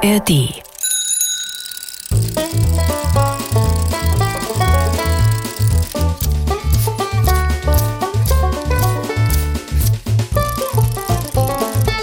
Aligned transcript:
ARD. 0.00 0.62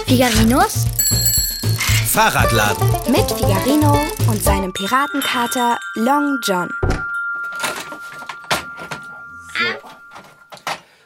Figarinos 0.06 0.86
Fahrradladen. 2.10 2.76
mit 3.08 3.30
Figarino 3.32 3.98
und 4.28 4.42
seinem 4.42 4.74
Piratenkater 4.74 5.78
Long 5.94 6.38
John. 6.42 6.68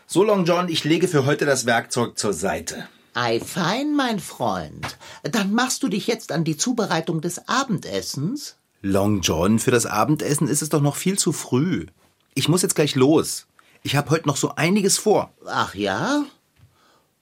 So, 0.09 0.25
Long 0.25 0.45
John, 0.45 0.69
ich 0.69 0.83
lege 0.83 1.07
für 1.07 1.25
heute 1.25 1.47
das 1.47 1.67
Werkzeug 1.67 2.19
zur 2.19 2.33
Seite. 2.33 2.89
Ei, 3.23 3.39
fein, 3.39 3.95
mein 3.95 4.19
Freund. 4.19 4.97
Dann 5.25 5.53
machst 5.53 5.83
du 5.83 5.89
dich 5.89 6.07
jetzt 6.07 6.33
an 6.33 6.43
die 6.43 6.57
Zubereitung 6.57 7.21
des 7.21 7.49
Abendessens? 7.49 8.57
Long 8.81 9.21
John, 9.21 9.59
für 9.59 9.71
das 9.71 9.85
Abendessen 9.85 10.49
ist 10.49 10.63
es 10.63 10.71
doch 10.71 10.81
noch 10.81 10.97
viel 10.97 11.19
zu 11.19 11.33
früh. 11.33 11.85
Ich 12.33 12.49
muss 12.49 12.63
jetzt 12.63 12.77
gleich 12.77 12.95
los. 12.95 13.47
Ich 13.83 13.95
habe 13.95 14.09
heute 14.09 14.27
noch 14.27 14.39
so 14.39 14.55
einiges 14.57 14.97
vor. 14.97 15.35
Ach 15.47 15.75
ja? 15.75 16.25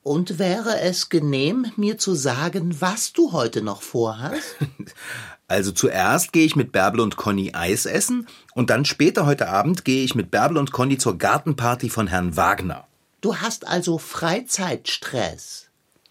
Und 0.05 0.38
wäre 0.38 0.80
es 0.83 1.09
genehm, 1.09 1.66
mir 1.74 1.99
zu 1.99 2.15
sagen, 2.15 2.80
was 2.80 3.12
du 3.12 3.33
heute 3.33 3.60
noch 3.60 3.83
vorhast? 3.83 4.57
Also 5.51 5.73
zuerst 5.73 6.35
gehe 6.35 6.45
ich 6.45 6.57
mit 6.57 6.73
Bärbel 6.73 7.01
und 7.01 7.16
Conny 7.16 7.55
Eis 7.55 7.87
essen 7.87 8.29
und 8.55 8.69
dann 8.69 8.85
später 8.85 9.24
heute 9.24 9.49
Abend 9.49 9.83
gehe 9.83 10.05
ich 10.05 10.15
mit 10.15 10.30
Bärbel 10.30 10.59
und 10.59 10.73
Conny 10.73 10.99
zur 10.99 11.16
Gartenparty 11.16 11.88
von 11.88 12.07
Herrn 12.07 12.37
Wagner. 12.37 12.87
Du 13.23 13.37
hast 13.37 13.66
also 13.66 13.96
Freizeitstress. 13.96 15.68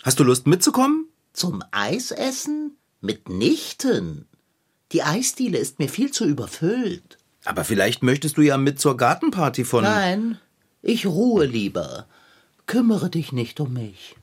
Hast 0.07 0.21
du 0.21 0.23
Lust 0.23 0.47
mitzukommen? 0.47 1.09
Zum 1.33 1.61
Eisessen? 1.71 2.77
Mitnichten. 3.01 4.25
Die 4.93 5.03
Eisdiele 5.03 5.57
ist 5.57 5.79
mir 5.79 5.89
viel 5.89 6.11
zu 6.11 6.23
überfüllt. 6.23 7.17
Aber 7.43 7.65
vielleicht 7.65 8.03
möchtest 8.03 8.37
du 8.37 8.41
ja 8.41 8.57
mit 8.57 8.79
zur 8.79 8.95
Gartenparty 8.95 9.65
von... 9.65 9.83
Nein, 9.83 10.39
ich 10.81 11.07
ruhe 11.07 11.43
lieber. 11.43 12.07
Kümmere 12.67 13.09
dich 13.09 13.33
nicht 13.33 13.59
um 13.59 13.73
mich. 13.73 14.15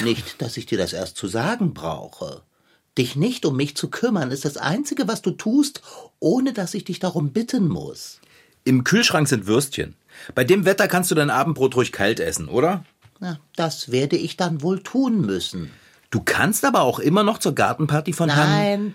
Nicht, 0.00 0.40
dass 0.40 0.56
ich 0.56 0.64
dir 0.64 0.78
das 0.78 0.94
erst 0.94 1.18
zu 1.18 1.26
sagen 1.26 1.74
brauche. 1.74 2.40
Dich 2.96 3.14
nicht 3.14 3.44
um 3.44 3.56
mich 3.56 3.76
zu 3.76 3.90
kümmern 3.90 4.30
ist 4.30 4.46
das 4.46 4.56
Einzige, 4.56 5.06
was 5.06 5.20
du 5.20 5.32
tust, 5.32 5.82
ohne 6.18 6.54
dass 6.54 6.72
ich 6.72 6.84
dich 6.84 6.98
darum 6.98 7.34
bitten 7.34 7.68
muss. 7.68 8.22
Im 8.64 8.84
Kühlschrank 8.84 9.28
sind 9.28 9.46
Würstchen. 9.46 9.96
Bei 10.34 10.44
dem 10.44 10.64
Wetter 10.64 10.88
kannst 10.88 11.10
du 11.10 11.14
dein 11.14 11.28
Abendbrot 11.28 11.76
ruhig 11.76 11.92
kalt 11.92 12.20
essen, 12.20 12.48
oder? 12.48 12.86
Na, 13.24 13.40
das 13.56 13.90
werde 13.90 14.16
ich 14.16 14.36
dann 14.36 14.60
wohl 14.60 14.82
tun 14.82 15.22
müssen. 15.22 15.70
Du 16.10 16.20
kannst 16.22 16.62
aber 16.62 16.82
auch 16.82 16.98
immer 16.98 17.22
noch 17.22 17.38
zur 17.38 17.54
Gartenparty 17.54 18.12
von 18.12 18.28
Herrn... 18.28 18.50
Nein, 18.50 18.94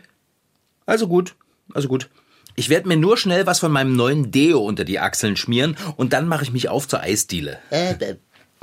Also 0.85 1.07
gut, 1.07 1.33
also 1.73 1.87
gut. 1.87 2.11
Ich 2.53 2.69
werde 2.69 2.87
mir 2.87 2.97
nur 2.97 3.17
schnell 3.17 3.47
was 3.47 3.57
von 3.57 3.71
meinem 3.71 3.95
neuen 3.95 4.29
Deo 4.29 4.59
unter 4.59 4.85
die 4.85 4.99
Achseln 4.99 5.35
schmieren 5.35 5.75
und 5.97 6.13
dann 6.13 6.27
mache 6.27 6.43
ich 6.43 6.51
mich 6.51 6.69
auf 6.69 6.87
zur 6.87 6.99
Eisdiele. 6.99 7.57
äh, 7.71 7.93
äh, 7.93 8.17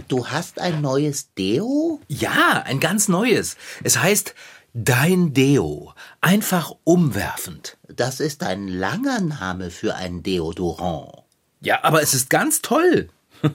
du 0.06 0.28
hast 0.28 0.60
ein 0.60 0.80
neues 0.82 1.34
Deo? 1.34 2.00
Ja, 2.06 2.62
ein 2.64 2.78
ganz 2.78 3.08
neues. 3.08 3.56
Es 3.82 3.98
heißt 4.00 4.36
Dein 4.72 5.34
Deo. 5.34 5.94
Einfach 6.20 6.76
umwerfend. 6.84 7.76
Das 7.88 8.20
ist 8.20 8.44
ein 8.44 8.68
langer 8.68 9.20
Name 9.20 9.72
für 9.72 9.96
ein 9.96 10.22
Deodorant. 10.22 11.24
Ja, 11.60 11.82
aber 11.82 12.02
es 12.02 12.14
ist 12.14 12.30
ganz 12.30 12.62
toll. 12.62 13.08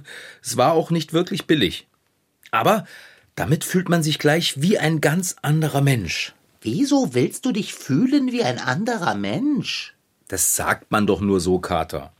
Es 0.43 0.57
war 0.57 0.73
auch 0.73 0.91
nicht 0.91 1.13
wirklich 1.13 1.47
billig. 1.47 1.87
Aber 2.51 2.85
damit 3.35 3.63
fühlt 3.63 3.89
man 3.89 4.03
sich 4.03 4.19
gleich 4.19 4.61
wie 4.61 4.77
ein 4.77 5.01
ganz 5.01 5.37
anderer 5.41 5.81
Mensch. 5.81 6.33
Wieso 6.61 7.13
willst 7.13 7.45
du 7.45 7.51
dich 7.51 7.73
fühlen 7.73 8.31
wie 8.31 8.43
ein 8.43 8.59
anderer 8.59 9.15
Mensch? 9.15 9.95
Das 10.27 10.55
sagt 10.55 10.91
man 10.91 11.07
doch 11.07 11.21
nur 11.21 11.39
so, 11.39 11.59
Kater. 11.59 12.13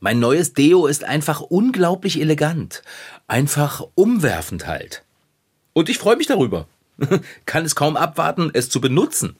Mein 0.00 0.18
neues 0.18 0.54
Deo 0.54 0.86
ist 0.86 1.04
einfach 1.04 1.40
unglaublich 1.40 2.20
elegant. 2.20 2.82
Einfach 3.28 3.86
umwerfend 3.94 4.66
halt. 4.66 5.04
Und 5.72 5.88
ich 5.88 5.98
freue 5.98 6.16
mich 6.16 6.26
darüber. 6.26 6.66
Kann 7.46 7.64
es 7.64 7.76
kaum 7.76 7.96
abwarten, 7.96 8.50
es 8.52 8.70
zu 8.70 8.80
benutzen. 8.80 9.36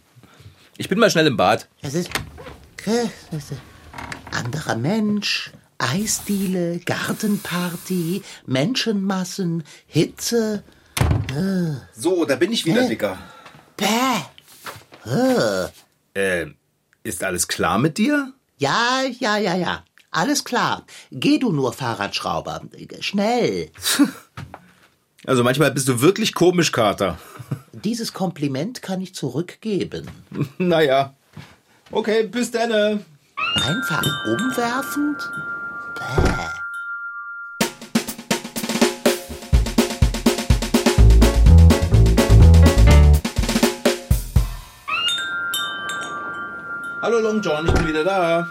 Ich 0.76 0.88
bin 0.88 0.98
mal 0.98 1.10
schnell 1.10 1.26
im 1.26 1.36
Bad. 1.36 1.68
Es 1.82 1.94
ist. 1.94 2.10
anderer 4.30 4.76
Mensch, 4.76 5.50
Eisdiele, 5.80 6.78
Gartenparty, 6.80 8.22
Menschenmassen, 8.46 9.64
Hitze. 9.86 10.62
So, 11.96 12.24
da 12.24 12.36
bin 12.36 12.52
ich 12.52 12.66
wieder, 12.66 12.86
Dicker. 12.86 13.18
Bäh. 13.76 14.20
Äh, 16.14 16.46
ist 17.02 17.24
alles 17.24 17.48
klar 17.48 17.78
mit 17.78 17.98
dir? 17.98 18.32
Ja, 18.58 19.00
ja, 19.18 19.38
ja, 19.38 19.56
ja. 19.56 19.84
Alles 20.10 20.44
klar. 20.44 20.84
Geh 21.10 21.38
du 21.38 21.50
nur, 21.50 21.72
Fahrradschrauber. 21.72 22.62
Schnell. 23.00 23.70
Also 25.26 25.44
manchmal 25.44 25.70
bist 25.70 25.86
du 25.86 26.00
wirklich 26.00 26.32
komisch, 26.34 26.72
Kater. 26.72 27.18
Dieses 27.72 28.14
Kompliment 28.14 28.80
kann 28.80 29.02
ich 29.02 29.14
zurückgeben. 29.14 30.08
Naja. 30.58 31.14
Okay, 31.90 32.22
bis 32.22 32.50
dann. 32.50 33.04
Einfach 33.54 34.02
umwerfend? 34.26 35.18
Hallo 47.02 47.18
Long 47.20 47.42
John, 47.42 47.66
ich 47.66 47.74
bin 47.74 47.86
wieder 47.88 48.04
da. 48.04 48.50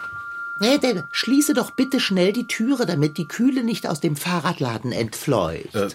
Nee, 0.59 0.77
denn 0.77 1.03
schließe 1.11 1.53
doch 1.53 1.71
bitte 1.71 1.99
schnell 1.99 2.33
die 2.33 2.45
Türe, 2.45 2.85
damit 2.85 3.17
die 3.17 3.27
Kühle 3.27 3.63
nicht 3.63 3.87
aus 3.87 3.99
dem 3.99 4.15
Fahrradladen 4.15 4.91
entfleucht. 4.91 5.73
Äh, 5.75 5.89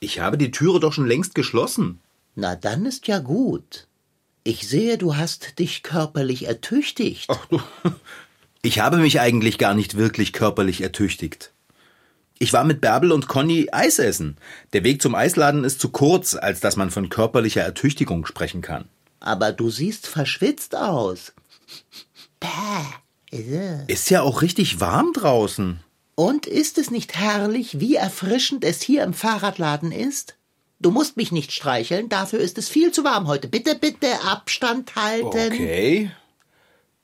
ich 0.00 0.20
habe 0.20 0.38
die 0.38 0.50
Türe 0.50 0.80
doch 0.80 0.92
schon 0.92 1.06
längst 1.06 1.34
geschlossen. 1.34 2.00
Na, 2.34 2.56
dann 2.56 2.86
ist 2.86 3.06
ja 3.06 3.18
gut. 3.18 3.86
Ich 4.42 4.66
sehe, 4.68 4.98
du 4.98 5.16
hast 5.16 5.58
dich 5.58 5.82
körperlich 5.82 6.46
ertüchtigt. 6.46 7.26
Ach 7.28 7.46
du. 7.46 7.60
Ich 8.64 8.78
habe 8.78 8.98
mich 8.98 9.20
eigentlich 9.20 9.58
gar 9.58 9.74
nicht 9.74 9.96
wirklich 9.96 10.32
körperlich 10.32 10.82
ertüchtigt. 10.82 11.52
Ich 12.38 12.52
war 12.52 12.62
mit 12.62 12.80
Bärbel 12.80 13.10
und 13.10 13.26
Conny 13.26 13.68
Eis 13.72 13.98
essen. 13.98 14.36
Der 14.72 14.84
Weg 14.84 15.02
zum 15.02 15.16
Eisladen 15.16 15.64
ist 15.64 15.80
zu 15.80 15.88
kurz, 15.88 16.36
als 16.36 16.60
dass 16.60 16.76
man 16.76 16.92
von 16.92 17.08
körperlicher 17.08 17.62
Ertüchtigung 17.62 18.24
sprechen 18.24 18.62
kann. 18.62 18.84
Aber 19.18 19.50
du 19.50 19.68
siehst 19.68 20.06
verschwitzt 20.06 20.76
aus. 20.76 21.32
Bäh. 22.38 23.86
Ist 23.88 24.10
ja 24.10 24.22
auch 24.22 24.42
richtig 24.42 24.80
warm 24.80 25.12
draußen. 25.12 25.80
Und 26.14 26.46
ist 26.46 26.78
es 26.78 26.90
nicht 26.90 27.16
herrlich, 27.16 27.80
wie 27.80 27.96
erfrischend 27.96 28.64
es 28.64 28.80
hier 28.82 29.02
im 29.02 29.14
Fahrradladen 29.14 29.90
ist? 29.90 30.36
Du 30.78 30.90
musst 30.90 31.16
mich 31.16 31.32
nicht 31.32 31.52
streicheln, 31.52 32.08
dafür 32.08 32.40
ist 32.40 32.58
es 32.58 32.68
viel 32.68 32.92
zu 32.92 33.02
warm 33.02 33.26
heute. 33.26 33.48
Bitte, 33.48 33.74
bitte 33.74 34.22
Abstand 34.24 34.94
halten. 34.94 35.26
Okay. 35.26 36.10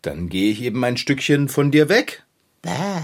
Dann 0.03 0.29
gehe 0.29 0.53
ich 0.53 0.63
eben 0.63 0.85
ein 0.85 0.97
Stückchen 0.97 1.49
von 1.49 1.71
dir 1.71 1.89
weg. 1.89 2.25
Bäh. 2.63 3.03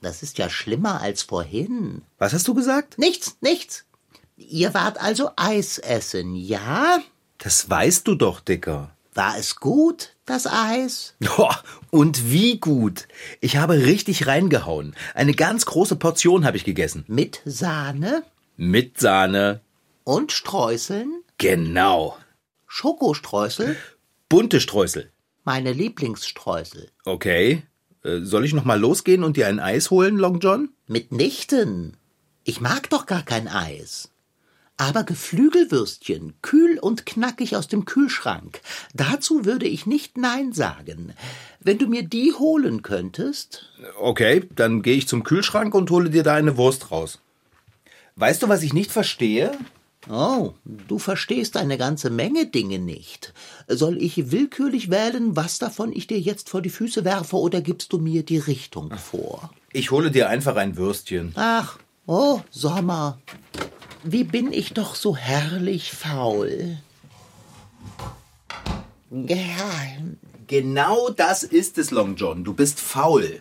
Das 0.00 0.22
ist 0.22 0.38
ja 0.38 0.50
schlimmer 0.50 1.00
als 1.00 1.22
vorhin. 1.22 2.02
Was 2.18 2.32
hast 2.32 2.48
du 2.48 2.54
gesagt? 2.54 2.98
Nichts, 2.98 3.36
nichts. 3.40 3.84
Ihr 4.36 4.74
wart 4.74 5.00
also 5.00 5.30
Eis 5.36 5.78
essen, 5.78 6.34
ja? 6.34 6.98
Das 7.38 7.70
weißt 7.70 8.06
du 8.08 8.14
doch, 8.16 8.40
Dicker. 8.40 8.90
War 9.14 9.36
es 9.38 9.56
gut, 9.56 10.14
das 10.24 10.46
Eis? 10.46 11.14
Boah, 11.20 11.62
und 11.90 12.30
wie 12.30 12.58
gut. 12.58 13.06
Ich 13.40 13.56
habe 13.58 13.74
richtig 13.74 14.26
reingehauen. 14.26 14.96
Eine 15.14 15.34
ganz 15.34 15.66
große 15.66 15.96
Portion 15.96 16.44
habe 16.44 16.56
ich 16.56 16.64
gegessen. 16.64 17.04
Mit 17.08 17.40
Sahne 17.44 18.24
Mit 18.56 18.98
Sahne. 18.98 19.60
und 20.04 20.32
Streuseln? 20.32 21.22
Genau. 21.38 22.16
Schokostreusel? 22.66 23.76
Bunte 24.28 24.60
Streusel. 24.60 25.10
Meine 25.44 25.72
Lieblingsstreusel. 25.72 26.88
Okay. 27.04 27.62
Äh, 28.04 28.20
Soll 28.20 28.44
ich 28.44 28.52
noch 28.54 28.64
mal 28.64 28.78
losgehen 28.80 29.24
und 29.24 29.36
dir 29.36 29.46
ein 29.48 29.60
Eis 29.60 29.90
holen, 29.90 30.16
Long 30.16 30.38
John? 30.40 30.70
Mitnichten. 30.86 31.96
Ich 32.44 32.60
mag 32.60 32.90
doch 32.90 33.06
gar 33.06 33.22
kein 33.22 33.48
Eis. 33.48 34.08
Aber 34.76 35.04
Geflügelwürstchen, 35.04 36.32
kühl 36.42 36.78
und 36.78 37.06
knackig 37.06 37.56
aus 37.56 37.68
dem 37.68 37.84
Kühlschrank, 37.84 38.60
dazu 38.94 39.44
würde 39.44 39.68
ich 39.68 39.86
nicht 39.86 40.16
Nein 40.16 40.52
sagen. 40.52 41.12
Wenn 41.60 41.78
du 41.78 41.86
mir 41.86 42.02
die 42.02 42.32
holen 42.32 42.82
könntest, 42.82 43.70
Okay, 44.00 44.48
dann 44.56 44.82
gehe 44.82 44.96
ich 44.96 45.06
zum 45.06 45.22
Kühlschrank 45.24 45.74
und 45.74 45.90
hole 45.90 46.10
dir 46.10 46.22
da 46.22 46.34
eine 46.34 46.56
Wurst 46.56 46.90
raus. 46.90 47.20
Weißt 48.16 48.42
du, 48.42 48.48
was 48.48 48.62
ich 48.62 48.72
nicht 48.72 48.90
verstehe? 48.90 49.52
Oh, 50.10 50.54
du 50.64 50.98
verstehst 50.98 51.56
eine 51.56 51.78
ganze 51.78 52.10
Menge 52.10 52.46
Dinge 52.46 52.78
nicht. 52.78 53.32
Soll 53.68 54.02
ich 54.02 54.32
willkürlich 54.32 54.90
wählen, 54.90 55.36
was 55.36 55.58
davon 55.58 55.92
ich 55.92 56.06
dir 56.06 56.18
jetzt 56.18 56.48
vor 56.48 56.60
die 56.60 56.70
Füße 56.70 57.04
werfe, 57.04 57.36
oder 57.36 57.60
gibst 57.60 57.92
du 57.92 57.98
mir 57.98 58.24
die 58.24 58.38
Richtung 58.38 58.90
vor? 58.96 59.50
Ich 59.72 59.90
hole 59.90 60.10
dir 60.10 60.28
einfach 60.28 60.56
ein 60.56 60.76
Würstchen. 60.76 61.32
Ach, 61.36 61.78
oh, 62.06 62.40
Sommer. 62.50 63.20
Wie 64.02 64.24
bin 64.24 64.52
ich 64.52 64.74
doch 64.74 64.96
so 64.96 65.16
herrlich 65.16 65.92
faul. 65.92 66.78
Ja, 69.10 69.36
Genau 70.48 71.08
das 71.08 71.44
ist 71.44 71.78
es, 71.78 71.90
Long 71.90 72.16
John. 72.16 72.44
Du 72.44 72.52
bist 72.52 72.78
faul. 72.78 73.40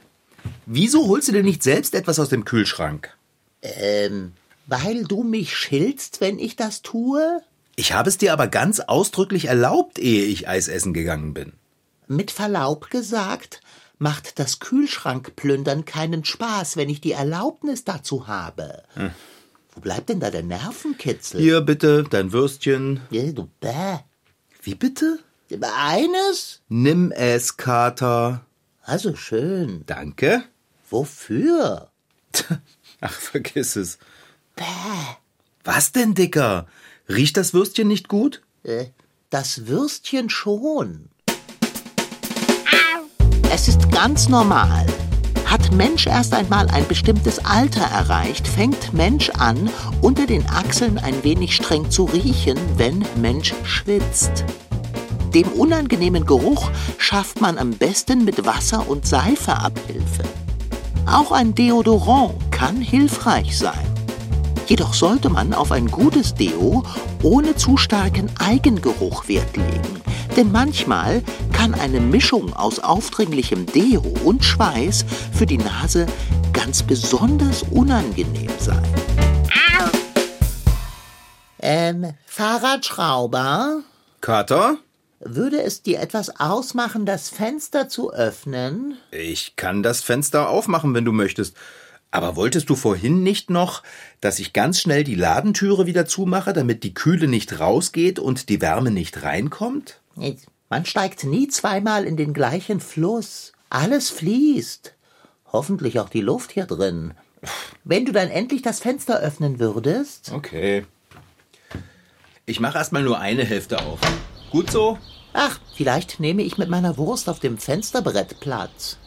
Wieso 0.65 1.07
holst 1.07 1.27
du 1.27 1.33
dir 1.33 1.43
nicht 1.43 1.61
selbst 1.61 1.93
etwas 1.93 2.19
aus 2.19 2.29
dem 2.29 2.45
Kühlschrank? 2.45 3.17
ähm, 3.61 4.33
weil 4.71 5.03
du 5.03 5.23
mich 5.23 5.55
schiltst, 5.55 6.21
wenn 6.21 6.39
ich 6.39 6.55
das 6.55 6.81
tue? 6.81 7.41
Ich 7.75 7.91
habe 7.91 8.07
es 8.07 8.17
dir 8.17 8.31
aber 8.31 8.47
ganz 8.47 8.79
ausdrücklich 8.79 9.45
erlaubt, 9.45 9.99
ehe 9.99 10.23
ich 10.23 10.47
Eis 10.47 10.69
essen 10.69 10.93
gegangen 10.93 11.33
bin. 11.33 11.53
Mit 12.07 12.31
Verlaub 12.31 12.89
gesagt, 12.89 13.59
macht 13.97 14.39
das 14.39 14.59
Kühlschrankplündern 14.59 15.83
keinen 15.83 16.23
Spaß, 16.23 16.77
wenn 16.77 16.89
ich 16.89 17.01
die 17.01 17.11
Erlaubnis 17.11 17.83
dazu 17.83 18.27
habe. 18.27 18.83
Wo 19.73 19.81
bleibt 19.81 20.07
denn 20.07 20.21
da 20.21 20.31
der 20.31 20.43
Nervenkitzel? 20.43 21.41
Hier 21.41 21.59
bitte, 21.59 22.05
dein 22.09 22.31
Würstchen. 22.31 23.01
Ja, 23.09 23.29
du 23.31 23.49
bäh. 23.59 23.99
Wie 24.63 24.75
bitte? 24.75 25.19
Eines? 25.77 26.61
Nimm 26.69 27.11
es, 27.11 27.57
Kater. 27.57 28.45
Also 28.83 29.17
schön. 29.17 29.83
Danke. 29.85 30.43
Wofür? 30.89 31.91
Ach, 33.01 33.11
vergiss 33.11 33.75
es. 33.75 33.97
Bäh. 34.55 34.63
Was 35.63 35.91
denn, 35.91 36.13
Dicker? 36.13 36.67
Riecht 37.07 37.37
das 37.37 37.53
Würstchen 37.53 37.87
nicht 37.87 38.07
gut? 38.07 38.41
Äh, 38.63 38.85
Das 39.29 39.67
Würstchen 39.67 40.29
schon. 40.29 41.09
Es 43.53 43.67
ist 43.67 43.91
ganz 43.91 44.27
normal. 44.29 44.85
Hat 45.45 45.71
Mensch 45.73 46.07
erst 46.07 46.33
einmal 46.33 46.69
ein 46.69 46.87
bestimmtes 46.87 47.43
Alter 47.45 47.81
erreicht, 47.83 48.47
fängt 48.47 48.93
Mensch 48.93 49.29
an, 49.31 49.69
unter 50.01 50.25
den 50.25 50.47
Achseln 50.49 50.97
ein 50.97 51.21
wenig 51.23 51.55
streng 51.55 51.91
zu 51.91 52.05
riechen, 52.05 52.57
wenn 52.77 53.05
Mensch 53.17 53.53
schwitzt. 53.63 54.45
Dem 55.33 55.47
unangenehmen 55.49 56.25
Geruch 56.25 56.71
schafft 56.97 57.41
man 57.41 57.57
am 57.57 57.71
besten 57.71 58.23
mit 58.23 58.45
Wasser 58.45 58.87
und 58.89 59.05
Seife 59.05 59.53
Abhilfe. 59.57 60.23
Auch 61.05 61.31
ein 61.33 61.53
Deodorant 61.53 62.33
kann 62.51 62.77
hilfreich 62.81 63.57
sein. 63.57 63.90
Jedoch 64.71 64.93
sollte 64.93 65.27
man 65.27 65.53
auf 65.53 65.73
ein 65.73 65.87
gutes 65.87 66.33
Deo 66.33 66.85
ohne 67.23 67.57
zu 67.57 67.75
starken 67.75 68.29
Eigengeruch 68.39 69.27
Wert 69.27 69.57
legen. 69.57 70.01
Denn 70.37 70.49
manchmal 70.49 71.23
kann 71.51 71.73
eine 71.73 71.99
Mischung 71.99 72.53
aus 72.53 72.79
aufdringlichem 72.79 73.65
Deo 73.65 74.01
und 74.23 74.45
Schweiß 74.45 75.03
für 75.33 75.45
die 75.45 75.57
Nase 75.57 76.05
ganz 76.53 76.83
besonders 76.83 77.63
unangenehm 77.63 78.49
sein. 78.59 78.81
Ähm, 81.59 82.13
Fahrradschrauber, 82.25 83.81
Kater? 84.21 84.77
würde 85.19 85.61
es 85.61 85.81
dir 85.81 85.99
etwas 85.99 86.39
ausmachen, 86.39 87.05
das 87.05 87.27
Fenster 87.27 87.89
zu 87.89 88.13
öffnen? 88.13 88.95
Ich 89.11 89.57
kann 89.57 89.83
das 89.83 90.01
Fenster 90.01 90.47
aufmachen, 90.47 90.93
wenn 90.93 91.03
du 91.03 91.11
möchtest. 91.11 91.57
Aber 92.11 92.35
wolltest 92.35 92.69
du 92.69 92.75
vorhin 92.75 93.23
nicht 93.23 93.49
noch, 93.49 93.83
dass 94.19 94.39
ich 94.39 94.51
ganz 94.51 94.81
schnell 94.81 95.05
die 95.05 95.15
Ladentüre 95.15 95.85
wieder 95.85 96.05
zumache, 96.05 96.51
damit 96.51 96.83
die 96.83 96.93
Kühle 96.93 97.27
nicht 97.27 97.59
rausgeht 97.59 98.19
und 98.19 98.49
die 98.49 98.59
Wärme 98.61 98.91
nicht 98.91 99.23
reinkommt? 99.23 100.01
Man 100.69 100.85
steigt 100.85 101.23
nie 101.23 101.47
zweimal 101.47 102.03
in 102.03 102.17
den 102.17 102.33
gleichen 102.33 102.81
Fluss. 102.81 103.53
Alles 103.69 104.09
fließt. 104.09 104.93
Hoffentlich 105.53 105.99
auch 105.99 106.09
die 106.09 106.21
Luft 106.21 106.51
hier 106.51 106.65
drin. 106.65 107.13
Wenn 107.85 108.05
du 108.05 108.11
dann 108.11 108.29
endlich 108.29 108.61
das 108.61 108.81
Fenster 108.81 109.19
öffnen 109.19 109.59
würdest. 109.59 110.31
Okay. 110.33 110.85
Ich 112.45 112.59
mache 112.59 112.77
erstmal 112.77 113.03
nur 113.03 113.19
eine 113.19 113.45
Hälfte 113.45 113.79
auf. 113.79 113.99
Gut 114.51 114.69
so? 114.69 114.97
Ach, 115.31 115.59
vielleicht 115.75 116.19
nehme 116.19 116.41
ich 116.41 116.57
mit 116.57 116.69
meiner 116.69 116.97
Wurst 116.97 117.29
auf 117.29 117.39
dem 117.39 117.57
Fensterbrett 117.57 118.41
Platz. 118.41 118.97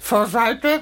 Zur 0.00 0.26
Seite. 0.26 0.80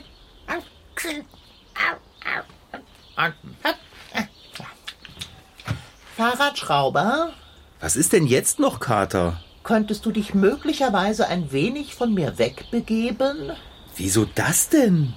Fahrradschrauber, 6.17 7.33
Was 7.81 7.97
ist 7.97 8.13
denn 8.13 8.27
jetzt 8.27 8.59
noch, 8.59 8.81
Kater? 8.81 9.41
könntest 9.63 10.07
du 10.07 10.13
dich 10.13 10.33
möglicherweise 10.33 11.27
ein 11.27 11.51
wenig 11.51 11.97
von 11.97 12.15
mir 12.15 12.39
wegbegeben? 12.39 13.51
Wieso 13.97 14.25
das 14.25 14.69
denn? 14.69 15.13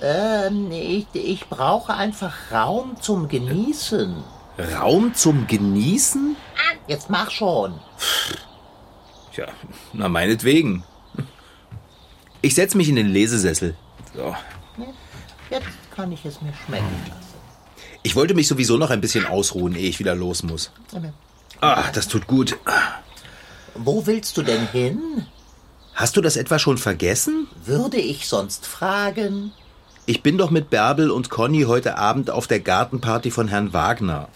Ähm, 0.00 0.70
ich, 0.70 1.06
ich 1.12 1.48
brauche 1.48 1.94
einfach 1.94 2.52
Raum 2.52 3.00
zum 3.00 3.26
Genießen. 3.28 4.14
Raum 4.76 5.12
zum 5.14 5.48
Genießen? 5.48 6.36
Jetzt 6.86 7.10
mach 7.10 7.32
schon. 7.32 7.80
Tja, 9.34 9.48
na 9.92 10.08
meinetwegen. 10.08 10.84
Ich 12.42 12.54
setz 12.54 12.76
mich 12.76 12.88
in 12.88 12.96
den 12.96 13.08
Lesesessel. 13.08 13.76
So. 14.14 14.36
Kann 15.94 16.12
ich 16.12 16.24
es 16.24 16.40
mir 16.40 16.52
schmecken 16.66 17.02
lassen. 17.08 17.20
Ich 18.02 18.16
wollte 18.16 18.34
mich 18.34 18.48
sowieso 18.48 18.76
noch 18.76 18.90
ein 18.90 19.00
bisschen 19.00 19.26
ausruhen, 19.26 19.74
ehe 19.74 19.88
ich 19.88 19.98
wieder 19.98 20.14
los 20.14 20.42
muss. 20.42 20.70
Ah, 21.60 21.90
das 21.92 22.08
tut 22.08 22.26
gut. 22.26 22.56
Wo 23.74 24.06
willst 24.06 24.36
du 24.36 24.42
denn 24.42 24.66
hin? 24.68 25.26
Hast 25.94 26.16
du 26.16 26.20
das 26.20 26.36
etwa 26.36 26.58
schon 26.58 26.78
vergessen? 26.78 27.46
Würde 27.64 27.98
ich 27.98 28.26
sonst 28.26 28.66
fragen? 28.66 29.52
Ich 30.06 30.22
bin 30.22 30.38
doch 30.38 30.50
mit 30.50 30.70
Bärbel 30.70 31.10
und 31.10 31.28
Conny 31.28 31.62
heute 31.64 31.98
Abend 31.98 32.30
auf 32.30 32.46
der 32.46 32.60
Gartenparty 32.60 33.30
von 33.30 33.48
Herrn 33.48 33.72
Wagner. 33.72 34.28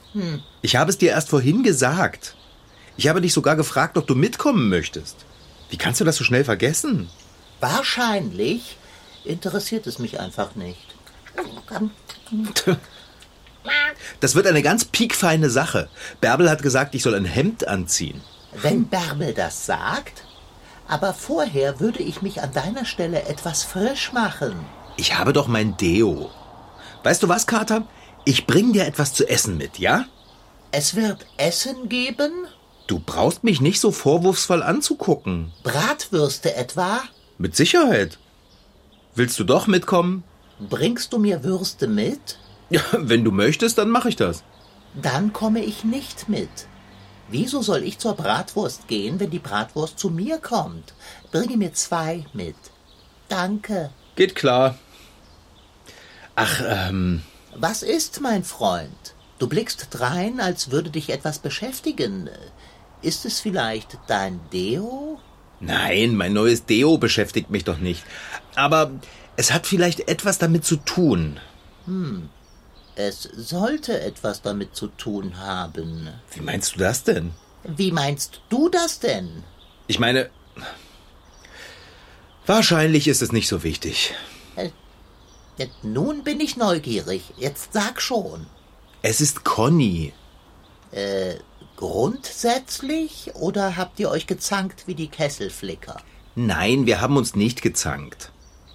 Ich 0.62 0.76
habe 0.76 0.90
es 0.90 0.98
dir 0.98 1.10
erst 1.10 1.30
vorhin 1.30 1.62
gesagt. 1.62 2.36
Ich 2.96 3.08
habe 3.08 3.20
dich 3.20 3.32
sogar 3.32 3.56
gefragt, 3.56 3.96
ob 3.96 4.06
du 4.06 4.14
mitkommen 4.14 4.68
möchtest. 4.68 5.16
Wie 5.70 5.78
kannst 5.78 6.00
du 6.00 6.04
das 6.04 6.16
so 6.16 6.24
schnell 6.24 6.44
vergessen? 6.44 7.08
Wahrscheinlich 7.60 8.76
interessiert 9.24 9.86
es 9.86 9.98
mich 9.98 10.20
einfach 10.20 10.54
nicht. 10.54 10.94
Das 14.20 14.34
wird 14.34 14.46
eine 14.46 14.62
ganz 14.62 14.84
piekfeine 14.84 15.48
Sache. 15.48 15.88
Bärbel 16.20 16.50
hat 16.50 16.62
gesagt, 16.62 16.94
ich 16.94 17.02
soll 17.02 17.14
ein 17.14 17.25
Hemd 17.25 17.66
anziehen. 17.66 18.20
Wenn 18.52 18.86
Bärbel 18.86 19.32
das 19.32 19.66
sagt. 19.66 20.25
Aber 20.86 21.14
vorher 21.14 21.81
würde 21.81 22.02
ich 22.02 22.20
mich 22.20 22.42
an 22.42 22.52
deiner 22.52 22.84
Stelle 22.84 23.22
etwas 23.25 23.62
frisch 23.62 24.12
machen. 24.12 24.54
Ich 24.96 25.19
habe 25.19 25.32
doch 25.32 25.48
mein 25.48 25.76
Deo. 25.76 26.31
Weißt 27.02 27.22
du 27.22 27.28
was, 27.28 27.46
Kater? 27.46 27.86
Ich 28.25 28.46
bring 28.46 28.72
dir 28.72 28.86
etwas 28.86 29.14
zu 29.14 29.28
essen 29.28 29.56
mit, 29.56 29.78
ja? 29.78 30.04
Es 30.70 30.94
wird 30.94 31.26
Essen 31.36 31.88
geben? 31.88 32.32
Du 32.86 32.98
brauchst 32.98 33.44
mich 33.44 33.60
nicht 33.60 33.81
so 33.81 33.93
vorwurfsvoll 33.93 34.62
anzugucken. 34.62 35.53
Bratwürste 35.62 36.55
etwa? 36.55 37.00
Mit 37.38 37.56
Sicherheit. 37.56 38.19
Willst 39.14 39.38
du 39.38 39.44
doch 39.44 39.67
mitkommen? 39.67 40.22
Bringst 40.68 41.12
du 41.12 41.18
mir 41.18 41.44
Würste 41.44 41.86
mit? 41.86 42.38
Ja, 42.70 42.80
wenn 42.92 43.24
du 43.24 43.30
möchtest, 43.30 43.78
dann 43.78 43.90
mache 43.90 44.08
ich 44.08 44.16
das. 44.16 44.42
Dann 45.00 45.32
komme 45.32 45.62
ich 45.64 45.84
nicht 45.84 46.28
mit. 46.28 46.48
Wieso 47.28 47.62
soll 47.62 47.82
ich 47.82 47.98
zur 47.98 48.14
Bratwurst 48.14 48.86
gehen, 48.88 49.18
wenn 49.18 49.30
die 49.30 49.38
Bratwurst 49.38 49.98
zu 49.98 50.10
mir 50.10 50.38
kommt? 50.38 50.94
Bringe 51.32 51.56
mir 51.56 51.72
zwei 51.72 52.24
mit. 52.32 52.56
Danke. 53.28 53.90
Geht 54.14 54.34
klar. 54.34 54.78
Ach, 56.36 56.62
ähm, 56.66 57.22
Was 57.54 57.82
ist, 57.82 58.20
mein 58.20 58.44
Freund? 58.44 59.14
Du 59.38 59.48
blickst 59.48 59.88
drein, 59.90 60.40
als 60.40 60.70
würde 60.70 60.90
dich 60.90 61.10
etwas 61.10 61.38
beschäftigen. 61.38 62.28
Ist 63.02 63.24
es 63.24 63.40
vielleicht 63.40 63.98
dein 64.06 64.40
Deo? 64.52 65.18
nein, 65.60 66.14
mein 66.14 66.34
neues 66.34 66.66
Deo 66.66 66.98
beschäftigt 66.98 67.48
mich 67.50 67.64
doch 67.64 67.78
nicht. 67.78 68.02
Aber 68.54 68.90
es 69.36 69.53
hat 69.53 69.67
vielleicht 69.67 70.08
etwas 70.08 70.38
damit 70.38 70.64
zu 70.64 70.76
tun. 70.76 71.41
Es 72.96 73.22
sollte 73.22 74.00
etwas 74.00 74.43
damit 74.43 74.74
zu 74.74 74.86
tun 74.88 75.38
haben. 75.38 76.08
Wie 76.32 76.41
meinst 76.41 76.74
du 76.74 76.79
das 76.79 77.05
denn? 77.05 77.32
Wie 77.64 77.93
meinst 77.93 78.41
du 78.48 78.69
das 78.69 79.00
denn? 79.00 79.43
Ich 79.86 79.98
meine, 79.98 80.31
wahrscheinlich 82.46 83.08
ist 83.08 83.22
es 83.22 83.32
nicht 83.32 83.48
so 83.48 83.62
wichtig. 83.62 84.14
Jetzt, 85.56 85.84
nun 85.84 86.24
bin 86.24 86.41
ich 86.41 86.56
neugierig. 86.56 87.32
Jetzt 87.36 87.72
sag 87.72 88.00
schon. 88.03 88.46
Es 89.03 89.20
ist 89.20 89.44
Conny. 89.44 90.12
Grundsätzlich 91.76 93.32
oder 93.34 93.76
habt 93.76 93.98
ihr 94.00 94.10
euch 94.10 94.26
gezankt 94.26 94.86
wie 94.86 94.94
die 94.94 95.08
Kesselflicker? 95.08 96.00
Nein, 96.36 96.86
wir 96.86 97.00
haben 97.00 97.17
uns 97.17 97.34
nicht 97.34 97.62
gezankt. 97.62 98.31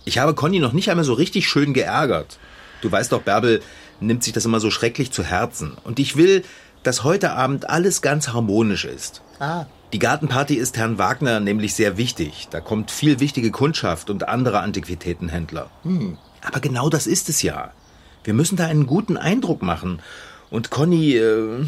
Ich 0.10 0.18
habe 0.18 0.34
Conny 0.34 0.58
noch 0.58 0.74
nicht 0.74 0.89
einmal 0.89 1.06
so 1.06 1.13
richtig 1.13 1.48
schön 1.48 1.72
geärgert. 1.72 2.39
Du 2.82 2.92
weißt 2.92 3.12
doch, 3.12 3.22
Bärbel 3.22 3.62
nimmt 4.00 4.24
sich 4.24 4.34
das 4.34 4.44
immer 4.44 4.60
so 4.60 4.72
schrecklich 4.72 5.12
zu 5.12 5.24
Herzen. 5.24 5.78
Und 5.84 6.00
ich 6.00 6.16
will, 6.18 6.44
dass 6.82 7.04
heute 7.04 7.34
Abend 7.34 7.70
alles 7.70 8.01
ganz 8.01 8.30
harmonisch 8.30 8.86
ist. 8.86 9.22
Ah, 9.39 9.66
Die 9.94 10.00
Gartenparty 10.00 10.56
ist 10.56 10.78
Herrn 10.78 10.98
Wagner 10.98 11.39
nämlich 11.39 11.75
sehr 11.75 11.98
wichtig. 11.98 12.48
Da 12.50 12.60
kommt 12.60 12.89
viel 12.89 13.20
wichtige 13.20 13.51
Kundschaft 13.51 14.10
und 14.10 14.28
andere 14.28 14.62
Antiquitätenhändler. 14.62 15.70
Aber 16.42 16.60
genau 16.60 16.89
das 16.89 17.06
ist 17.06 17.30
es 17.30 17.44
ja. 17.44 17.72
Wir 18.24 18.34
müssen 18.34 18.56
da 18.56 18.66
einen 18.66 18.88
guten 18.88 19.16
Eindruck 19.16 19.62
machen. 19.62 20.01
Und 20.51 20.72
Conny, 20.72 21.15
äh, 21.15 21.63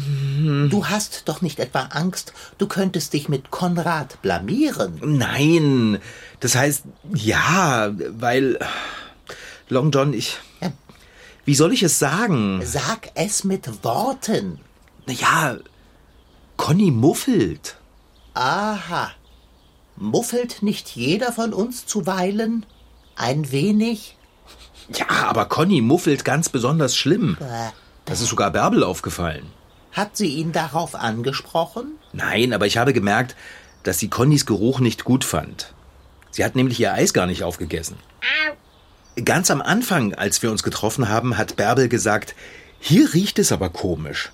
Du 0.68 0.86
hast 0.86 1.28
doch 1.28 1.40
nicht 1.40 1.60
etwa 1.60 1.82
Angst, 1.92 2.32
du 2.58 2.66
könntest 2.66 3.12
dich 3.12 3.28
mit 3.28 3.50
Konrad 3.50 4.20
blamieren. 4.22 4.98
nein. 5.02 5.98
Das 6.40 6.56
heißt, 6.56 6.82
ja, 7.14 7.92
weil, 8.18 8.58
Long 9.68 9.92
John, 9.92 10.12
ich, 10.12 10.38
Ja. 10.60 10.72
wie 11.44 11.54
soll 11.54 11.72
ich 11.72 11.84
es 11.84 12.00
sagen? 12.00 12.60
Sag 12.64 13.10
es 13.14 13.44
mit 13.44 13.84
Worten. 13.84 14.58
Naja, 15.06 15.58
Conny 16.56 16.90
muffelt. 16.90 17.76
Aha. 18.34 19.12
Muffelt 19.96 20.62
nicht 20.62 20.88
jeder 20.96 21.30
von 21.32 21.52
uns 21.52 21.86
zuweilen? 21.86 22.66
Ein 23.14 23.52
wenig? 23.52 24.16
Ja, 24.92 25.06
aber 25.28 25.44
Conny 25.44 25.80
muffelt 25.80 26.24
ganz 26.24 26.48
besonders 26.48 26.96
schlimm. 26.96 27.36
Äh, 27.40 27.70
Das 28.12 28.20
ist 28.20 28.28
sogar 28.28 28.50
Bärbel 28.50 28.84
aufgefallen. 28.84 29.46
Hat 29.90 30.18
sie 30.18 30.26
ihn 30.26 30.52
darauf 30.52 30.94
angesprochen? 30.94 31.92
Nein, 32.12 32.52
aber 32.52 32.66
ich 32.66 32.76
habe 32.76 32.92
gemerkt, 32.92 33.34
dass 33.84 33.98
sie 33.98 34.10
Connys 34.10 34.44
Geruch 34.44 34.80
nicht 34.80 35.04
gut 35.04 35.24
fand. 35.24 35.72
Sie 36.30 36.44
hat 36.44 36.54
nämlich 36.54 36.78
ihr 36.78 36.92
Eis 36.92 37.14
gar 37.14 37.24
nicht 37.24 37.42
aufgegessen. 37.42 37.96
Ganz 39.24 39.50
am 39.50 39.62
Anfang, 39.62 40.12
als 40.12 40.42
wir 40.42 40.50
uns 40.50 40.62
getroffen 40.62 41.08
haben, 41.08 41.38
hat 41.38 41.56
Bärbel 41.56 41.88
gesagt, 41.88 42.34
hier 42.78 43.14
riecht 43.14 43.38
es 43.38 43.50
aber 43.50 43.70
komisch. 43.70 44.30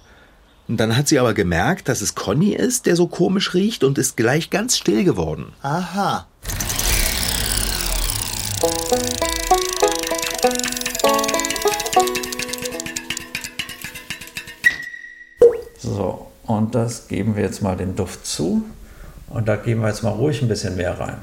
Und 0.67 0.79
dann 0.79 0.97
hat 0.97 1.07
sie 1.07 1.21
aber 1.21 1.33
gemerkt, 1.33 1.89
dass 1.89 2.01
es 2.01 2.17
Conny 2.17 2.55
ist, 2.55 2.87
der 2.87 2.97
so 2.97 3.07
komisch 3.07 3.55
riecht 3.55 3.85
und 3.85 3.97
ist 3.97 4.17
gleich 4.17 4.51
ganz 4.51 4.77
still 4.77 5.05
geworden. 5.05 5.53
Aha. 5.63 6.27
So, 15.79 16.27
und 16.47 16.75
das 16.75 17.09
geben 17.09 17.37
wir 17.37 17.43
jetzt 17.43 17.63
mal 17.63 17.77
den 17.77 17.95
Duft 17.97 18.27
zu. 18.27 18.63
Und 19.31 19.47
da 19.47 19.57
geben 19.57 19.83
wir 19.83 19.89
jetzt 19.89 20.03
mal 20.03 20.11
ruhig 20.11 20.43
ein 20.43 20.49
bisschen 20.49 20.77
mehr 20.77 20.99
rein. 20.99 21.19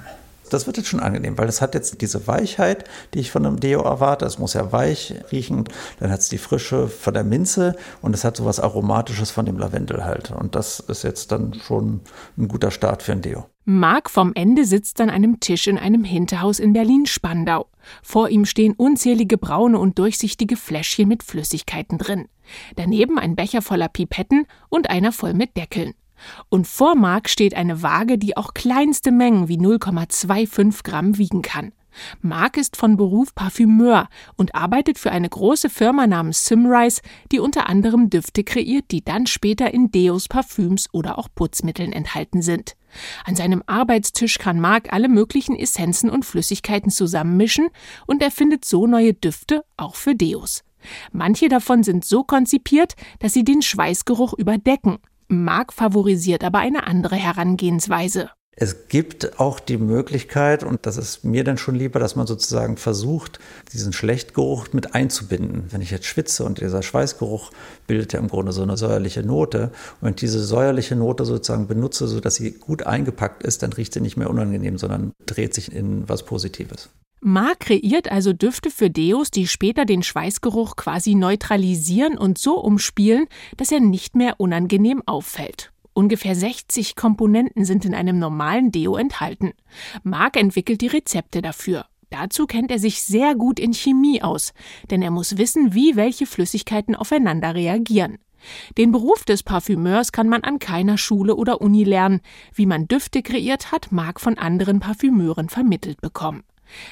Das 0.49 0.67
wird 0.67 0.77
jetzt 0.77 0.89
schon 0.89 0.99
angenehm, 0.99 1.37
weil 1.37 1.49
es 1.49 1.59
hat 1.59 1.73
jetzt 1.73 2.01
diese 2.01 2.27
Weichheit, 2.27 2.85
die 3.13 3.19
ich 3.19 3.31
von 3.31 3.45
einem 3.45 3.59
Deo 3.59 3.81
erwarte. 3.81 4.25
Es 4.25 4.37
muss 4.37 4.53
ja 4.53 4.71
weich 4.71 5.15
riechen. 5.31 5.63
Dann 5.99 6.11
hat 6.11 6.19
es 6.19 6.29
die 6.29 6.37
Frische 6.37 6.87
von 6.87 7.15
der 7.15 7.23
Minze 7.23 7.75
und 8.01 8.13
es 8.13 8.23
hat 8.23 8.37
sowas 8.37 8.59
Aromatisches 8.59 9.31
von 9.31 9.45
dem 9.45 9.57
Lavendel 9.57 10.05
halt. 10.05 10.31
Und 10.31 10.55
das 10.55 10.79
ist 10.79 11.03
jetzt 11.03 11.31
dann 11.31 11.55
schon 11.55 12.01
ein 12.37 12.47
guter 12.47 12.69
Start 12.69 13.01
für 13.01 13.13
ein 13.13 13.21
Deo. 13.21 13.45
Mark 13.65 14.11
vom 14.11 14.33
Ende 14.35 14.65
sitzt 14.65 15.01
an 15.01 15.09
einem 15.09 15.39
Tisch 15.39 15.65
in 15.65 15.79
einem 15.79 16.03
Hinterhaus 16.03 16.59
in 16.59 16.73
Berlin-Spandau. 16.73 17.65
Vor 18.03 18.29
ihm 18.29 18.45
stehen 18.45 18.73
unzählige 18.73 19.37
braune 19.37 19.79
und 19.79 19.99
durchsichtige 19.99 20.57
Fläschchen 20.57 21.07
mit 21.07 21.23
Flüssigkeiten 21.23 21.97
drin. 21.97 22.27
Daneben 22.75 23.17
ein 23.17 23.35
Becher 23.35 23.61
voller 23.61 23.87
Pipetten 23.87 24.45
und 24.69 24.89
einer 24.89 25.11
voll 25.11 25.33
mit 25.33 25.57
Deckeln. 25.57 25.93
Und 26.49 26.67
vor 26.67 26.95
Mark 26.95 27.29
steht 27.29 27.55
eine 27.55 27.81
Waage, 27.81 28.17
die 28.17 28.37
auch 28.37 28.53
kleinste 28.53 29.11
Mengen 29.11 29.47
wie 29.47 29.57
0,25 29.57 30.83
Gramm 30.83 31.17
wiegen 31.17 31.41
kann. 31.41 31.71
Mark 32.21 32.57
ist 32.57 32.77
von 32.77 32.97
Beruf 32.97 33.35
Parfümeur 33.35 34.07
und 34.35 34.55
arbeitet 34.55 34.99
für 34.99 35.11
eine 35.11 35.29
große 35.29 35.69
Firma 35.69 36.07
namens 36.07 36.45
Simrise, 36.45 37.01
die 37.31 37.39
unter 37.39 37.67
anderem 37.69 38.09
Düfte 38.09 38.43
kreiert, 38.43 38.85
die 38.91 39.03
dann 39.03 39.27
später 39.27 39.73
in 39.73 39.91
Deos, 39.91 40.27
Parfüms 40.27 40.87
oder 40.91 41.17
auch 41.17 41.29
Putzmitteln 41.33 41.93
enthalten 41.93 42.41
sind. 42.41 42.75
An 43.25 43.35
seinem 43.35 43.63
Arbeitstisch 43.65 44.37
kann 44.37 44.59
Mark 44.59 44.93
alle 44.93 45.09
möglichen 45.09 45.55
Essenzen 45.55 46.09
und 46.09 46.25
Flüssigkeiten 46.25 46.91
zusammenmischen 46.91 47.67
und 48.05 48.21
er 48.21 48.31
findet 48.31 48.65
so 48.65 48.87
neue 48.87 49.13
Düfte 49.13 49.63
auch 49.77 49.95
für 49.95 50.15
Deos. 50.15 50.63
Manche 51.11 51.49
davon 51.49 51.83
sind 51.83 52.05
so 52.05 52.23
konzipiert, 52.23 52.95
dass 53.19 53.33
sie 53.33 53.43
den 53.43 53.61
Schweißgeruch 53.61 54.33
überdecken. 54.33 54.97
Mark 55.27 55.73
favorisiert 55.73 56.43
aber 56.43 56.59
eine 56.59 56.85
andere 56.85 57.15
Herangehensweise. 57.15 58.29
Es 58.57 58.87
gibt 58.87 59.37
auch 59.37 59.59
die 59.59 59.77
Möglichkeit, 59.77 60.63
und 60.63 60.85
das 60.85 60.95
ist 60.95 61.25
mir 61.25 61.43
dann 61.43 61.57
schon 61.57 61.75
lieber, 61.75 61.99
dass 61.99 62.15
man 62.15 62.25
sozusagen 62.25 62.77
versucht, 62.77 63.39
diesen 63.73 63.91
Schlechtgeruch 63.91 64.67
mit 64.71 64.95
einzubinden. 64.95 65.65
Wenn 65.71 65.81
ich 65.81 65.91
jetzt 65.91 66.05
schwitze 66.05 66.45
und 66.45 66.61
dieser 66.61 66.81
Schweißgeruch 66.81 67.51
bildet 67.85 68.13
ja 68.13 68.19
im 68.19 68.29
Grunde 68.29 68.53
so 68.53 68.61
eine 68.63 68.77
säuerliche 68.77 69.23
Note 69.23 69.71
und 69.99 70.21
diese 70.21 70.41
säuerliche 70.41 70.95
Note 70.95 71.25
sozusagen 71.25 71.67
benutze, 71.67 72.07
sodass 72.07 72.35
sie 72.35 72.51
gut 72.51 72.83
eingepackt 72.83 73.43
ist, 73.43 73.61
dann 73.61 73.73
riecht 73.73 73.93
sie 73.93 73.99
nicht 73.99 74.15
mehr 74.15 74.29
unangenehm, 74.29 74.77
sondern 74.77 75.11
dreht 75.25 75.53
sich 75.53 75.73
in 75.73 76.07
was 76.07 76.23
Positives. 76.23 76.89
Mark 77.19 77.61
kreiert 77.61 78.09
also 78.09 78.31
Düfte 78.31 78.69
für 78.69 78.89
Deos, 78.89 79.31
die 79.31 79.47
später 79.47 79.83
den 79.83 80.03
Schweißgeruch 80.03 80.77
quasi 80.77 81.15
neutralisieren 81.15 82.17
und 82.17 82.37
so 82.37 82.59
umspielen, 82.59 83.25
dass 83.57 83.71
er 83.71 83.79
nicht 83.81 84.15
mehr 84.15 84.35
unangenehm 84.39 85.01
auffällt. 85.05 85.71
Ungefähr 85.97 86.35
60 86.35 86.97
Komponenten 86.97 87.63
sind 87.63 87.85
in 87.85 87.95
einem 87.95 88.19
normalen 88.19 88.69
Deo 88.69 88.97
enthalten. 88.97 89.53
Mark 90.03 90.35
entwickelt 90.35 90.81
die 90.81 90.87
Rezepte 90.87 91.41
dafür. 91.41 91.85
Dazu 92.09 92.47
kennt 92.47 92.69
er 92.69 92.79
sich 92.79 93.01
sehr 93.01 93.33
gut 93.33 93.61
in 93.61 93.73
Chemie 93.73 94.21
aus, 94.21 94.51
denn 94.91 95.01
er 95.01 95.09
muss 95.09 95.37
wissen, 95.37 95.73
wie 95.73 95.95
welche 95.95 96.25
Flüssigkeiten 96.25 96.95
aufeinander 96.95 97.55
reagieren. 97.55 98.17
Den 98.77 98.91
Beruf 98.91 99.23
des 99.23 99.41
Parfümeurs 99.41 100.11
kann 100.11 100.27
man 100.27 100.43
an 100.43 100.59
keiner 100.59 100.97
Schule 100.97 101.33
oder 101.37 101.61
Uni 101.61 101.85
lernen. 101.85 102.19
Wie 102.53 102.65
man 102.65 102.89
Düfte 102.89 103.21
kreiert 103.21 103.71
hat, 103.71 103.93
Mark 103.93 104.19
von 104.19 104.37
anderen 104.37 104.81
Parfümeuren 104.81 105.47
vermittelt 105.47 106.01
bekommen. 106.01 106.43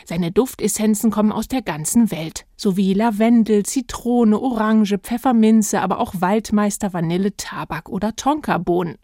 Seine 0.06 0.32
Duftessenzen 0.32 1.12
kommen 1.12 1.32
aus 1.32 1.48
der 1.48 1.62
ganzen 1.62 2.12
Welt, 2.12 2.46
sowie 2.56 2.94
Lavendel, 2.94 3.64
Zitrone, 3.64 4.40
Orange, 4.40 4.98
Pfefferminze, 4.98 5.82
aber 5.82 6.00
auch 6.00 6.14
Waldmeister, 6.20 6.94
Vanille, 6.94 7.36
Tabak 7.38 7.90
oder 7.90 8.16
Tonkabohnen. 8.16 8.98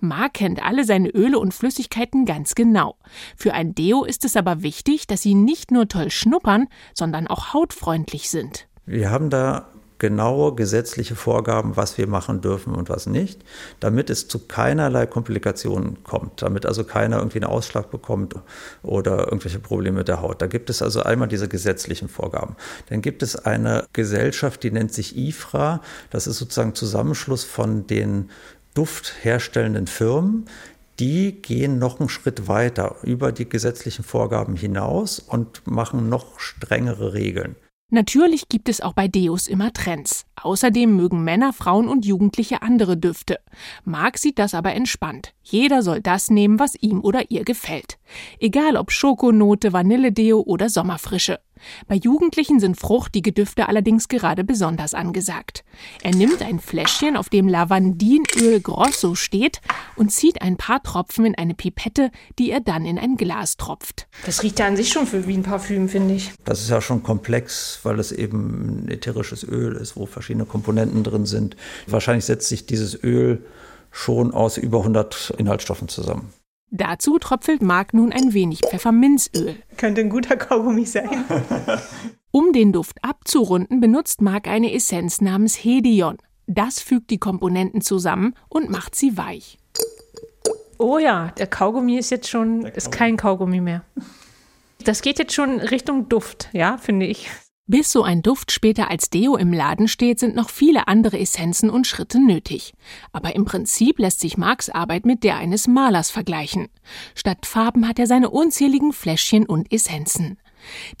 Mark 0.00 0.34
kennt 0.34 0.62
alle 0.62 0.84
seine 0.84 1.08
Öle 1.08 1.38
und 1.38 1.54
Flüssigkeiten 1.54 2.26
ganz 2.26 2.54
genau. 2.54 2.96
Für 3.36 3.54
ein 3.54 3.74
Deo 3.74 4.04
ist 4.04 4.24
es 4.24 4.36
aber 4.36 4.62
wichtig, 4.62 5.06
dass 5.06 5.22
sie 5.22 5.34
nicht 5.34 5.70
nur 5.70 5.88
toll 5.88 6.10
schnuppern, 6.10 6.66
sondern 6.92 7.26
auch 7.26 7.54
hautfreundlich 7.54 8.30
sind. 8.30 8.68
Wir 8.86 9.10
haben 9.10 9.30
da 9.30 9.68
genaue 10.04 10.54
gesetzliche 10.54 11.14
Vorgaben, 11.14 11.78
was 11.78 11.96
wir 11.96 12.06
machen 12.06 12.42
dürfen 12.42 12.74
und 12.74 12.90
was 12.90 13.06
nicht, 13.06 13.42
damit 13.80 14.10
es 14.10 14.28
zu 14.28 14.38
keinerlei 14.38 15.06
Komplikationen 15.06 16.04
kommt, 16.04 16.42
damit 16.42 16.66
also 16.66 16.84
keiner 16.84 17.16
irgendwie 17.16 17.38
einen 17.38 17.50
Ausschlag 17.50 17.90
bekommt 17.90 18.34
oder 18.82 19.20
irgendwelche 19.20 19.60
Probleme 19.60 20.00
mit 20.00 20.08
der 20.08 20.20
Haut. 20.20 20.42
Da 20.42 20.46
gibt 20.46 20.68
es 20.68 20.82
also 20.82 21.02
einmal 21.02 21.28
diese 21.28 21.48
gesetzlichen 21.48 22.10
Vorgaben. 22.10 22.54
Dann 22.90 23.00
gibt 23.00 23.22
es 23.22 23.34
eine 23.34 23.86
Gesellschaft, 23.94 24.62
die 24.62 24.72
nennt 24.72 24.92
sich 24.92 25.16
IFRA. 25.16 25.80
Das 26.10 26.26
ist 26.26 26.36
sozusagen 26.36 26.74
Zusammenschluss 26.74 27.44
von 27.44 27.86
den 27.86 28.28
duftherstellenden 28.74 29.86
Firmen, 29.86 30.44
die 30.98 31.40
gehen 31.40 31.78
noch 31.78 31.98
einen 31.98 32.10
Schritt 32.10 32.46
weiter 32.46 32.96
über 33.02 33.32
die 33.32 33.48
gesetzlichen 33.48 34.04
Vorgaben 34.04 34.54
hinaus 34.54 35.18
und 35.18 35.66
machen 35.66 36.10
noch 36.10 36.38
strengere 36.38 37.14
Regeln. 37.14 37.56
Natürlich 37.94 38.48
gibt 38.48 38.68
es 38.68 38.80
auch 38.80 38.92
bei 38.92 39.06
Deos 39.06 39.46
immer 39.46 39.72
Trends. 39.72 40.26
Außerdem 40.42 40.96
mögen 40.96 41.22
Männer, 41.22 41.52
Frauen 41.52 41.86
und 41.86 42.04
Jugendliche 42.04 42.60
andere 42.60 42.96
Düfte. 42.96 43.38
Marc 43.84 44.18
sieht 44.18 44.40
das 44.40 44.52
aber 44.52 44.74
entspannt. 44.74 45.32
Jeder 45.44 45.80
soll 45.80 46.00
das 46.00 46.28
nehmen, 46.28 46.58
was 46.58 46.74
ihm 46.74 47.00
oder 47.04 47.30
ihr 47.30 47.44
gefällt. 47.44 47.98
Egal 48.40 48.76
ob 48.76 48.90
Schokonote, 48.90 49.72
Vanilledeo 49.72 50.40
oder 50.40 50.68
Sommerfrische. 50.70 51.38
Bei 51.86 51.94
Jugendlichen 51.94 52.60
sind 52.60 52.78
fruchtige 52.78 53.32
Düfte 53.32 53.68
allerdings 53.68 54.08
gerade 54.08 54.44
besonders 54.44 54.94
angesagt. 54.94 55.64
Er 56.02 56.14
nimmt 56.14 56.42
ein 56.42 56.60
Fläschchen, 56.60 57.16
auf 57.16 57.28
dem 57.28 57.48
Lavandinöl 57.48 58.60
Grosso 58.60 59.14
steht, 59.14 59.60
und 59.96 60.10
zieht 60.10 60.42
ein 60.42 60.56
paar 60.56 60.82
Tropfen 60.82 61.26
in 61.26 61.34
eine 61.34 61.54
Pipette, 61.54 62.10
die 62.38 62.50
er 62.50 62.60
dann 62.60 62.86
in 62.86 62.98
ein 62.98 63.16
Glas 63.16 63.56
tropft. 63.56 64.08
Das 64.26 64.42
riecht 64.42 64.58
ja 64.58 64.66
an 64.66 64.76
sich 64.76 64.88
schon 64.90 65.06
für 65.06 65.26
wie 65.26 65.34
ein 65.34 65.42
Parfüm, 65.42 65.88
finde 65.88 66.14
ich. 66.14 66.32
Das 66.44 66.60
ist 66.60 66.70
ja 66.70 66.80
schon 66.80 67.02
komplex, 67.02 67.80
weil 67.82 67.98
es 67.98 68.12
eben 68.12 68.84
ein 68.84 68.88
ätherisches 68.88 69.44
Öl 69.44 69.76
ist, 69.76 69.96
wo 69.96 70.06
verschiedene 70.06 70.46
Komponenten 70.46 71.04
drin 71.04 71.26
sind. 71.26 71.56
Wahrscheinlich 71.86 72.24
setzt 72.24 72.48
sich 72.48 72.66
dieses 72.66 73.02
Öl 73.02 73.44
schon 73.90 74.32
aus 74.32 74.56
über 74.56 74.78
100 74.78 75.34
Inhaltsstoffen 75.38 75.88
zusammen. 75.88 76.32
Dazu 76.76 77.20
tröpfelt 77.20 77.62
Marc 77.62 77.94
nun 77.94 78.12
ein 78.12 78.34
wenig 78.34 78.62
Pfefferminzöl. 78.68 79.54
Könnte 79.76 80.00
ein 80.00 80.10
guter 80.10 80.36
Kaugummi 80.36 80.84
sein. 80.84 81.08
Um 82.32 82.52
den 82.52 82.72
Duft 82.72 82.98
abzurunden, 83.04 83.80
benutzt 83.80 84.20
Marc 84.20 84.48
eine 84.48 84.74
Essenz 84.74 85.20
namens 85.20 85.54
Hedion. 85.54 86.18
Das 86.48 86.80
fügt 86.80 87.10
die 87.10 87.18
Komponenten 87.18 87.80
zusammen 87.80 88.34
und 88.48 88.70
macht 88.70 88.96
sie 88.96 89.16
weich. 89.16 89.56
Oh 90.78 90.98
ja, 90.98 91.28
der 91.38 91.46
Kaugummi 91.46 91.96
ist 91.96 92.10
jetzt 92.10 92.28
schon, 92.28 92.66
ist 92.66 92.90
kein 92.90 93.16
Kaugummi 93.16 93.60
mehr. 93.60 93.84
Das 94.82 95.00
geht 95.00 95.20
jetzt 95.20 95.32
schon 95.32 95.60
Richtung 95.60 96.08
Duft, 96.08 96.48
ja, 96.52 96.76
finde 96.76 97.06
ich. 97.06 97.30
Bis 97.66 97.90
so 97.90 98.02
ein 98.02 98.20
Duft 98.20 98.52
später 98.52 98.90
als 98.90 99.08
Deo 99.08 99.36
im 99.36 99.50
Laden 99.50 99.88
steht, 99.88 100.20
sind 100.20 100.34
noch 100.34 100.50
viele 100.50 100.86
andere 100.86 101.18
Essenzen 101.18 101.70
und 101.70 101.86
Schritte 101.86 102.20
nötig. 102.20 102.74
Aber 103.10 103.34
im 103.34 103.46
Prinzip 103.46 103.98
lässt 103.98 104.20
sich 104.20 104.36
Marks 104.36 104.68
Arbeit 104.68 105.06
mit 105.06 105.24
der 105.24 105.36
eines 105.36 105.66
Malers 105.66 106.10
vergleichen. 106.10 106.68
Statt 107.14 107.46
Farben 107.46 107.88
hat 107.88 107.98
er 107.98 108.06
seine 108.06 108.28
unzähligen 108.28 108.92
Fläschchen 108.92 109.46
und 109.46 109.72
Essenzen. 109.72 110.36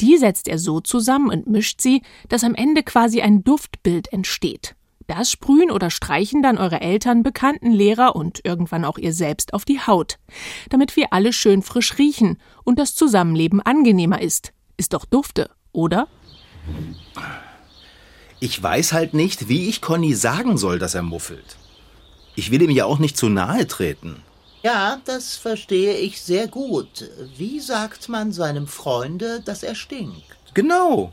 Die 0.00 0.16
setzt 0.16 0.48
er 0.48 0.58
so 0.58 0.80
zusammen 0.80 1.28
und 1.28 1.46
mischt 1.46 1.82
sie, 1.82 2.00
dass 2.30 2.44
am 2.44 2.54
Ende 2.54 2.82
quasi 2.82 3.20
ein 3.20 3.44
Duftbild 3.44 4.10
entsteht. 4.10 4.74
Das 5.06 5.30
sprühen 5.30 5.70
oder 5.70 5.90
streichen 5.90 6.42
dann 6.42 6.56
eure 6.56 6.80
Eltern, 6.80 7.22
Bekannten, 7.22 7.72
Lehrer 7.72 8.16
und 8.16 8.40
irgendwann 8.42 8.86
auch 8.86 8.96
ihr 8.96 9.12
selbst 9.12 9.52
auf 9.52 9.66
die 9.66 9.80
Haut, 9.80 10.16
damit 10.70 10.96
wir 10.96 11.12
alle 11.12 11.34
schön 11.34 11.60
frisch 11.60 11.98
riechen 11.98 12.38
und 12.64 12.78
das 12.78 12.94
Zusammenleben 12.94 13.60
angenehmer 13.60 14.22
ist. 14.22 14.54
Ist 14.78 14.94
doch 14.94 15.04
dufte, 15.04 15.50
oder? 15.72 16.08
Ich 18.40 18.62
weiß 18.62 18.92
halt 18.92 19.14
nicht, 19.14 19.48
wie 19.48 19.68
ich 19.68 19.80
Conny 19.80 20.14
sagen 20.14 20.58
soll, 20.58 20.78
dass 20.78 20.94
er 20.94 21.02
muffelt. 21.02 21.56
Ich 22.36 22.50
will 22.50 22.62
ihm 22.62 22.70
ja 22.70 22.84
auch 22.84 22.98
nicht 22.98 23.16
zu 23.16 23.28
nahe 23.28 23.66
treten. 23.66 24.22
Ja, 24.62 25.00
das 25.04 25.36
verstehe 25.36 25.96
ich 25.98 26.22
sehr 26.22 26.48
gut. 26.48 27.10
Wie 27.36 27.60
sagt 27.60 28.08
man 28.08 28.32
seinem 28.32 28.66
Freunde, 28.66 29.40
dass 29.40 29.62
er 29.62 29.74
stinkt? 29.74 30.24
Genau. 30.54 31.12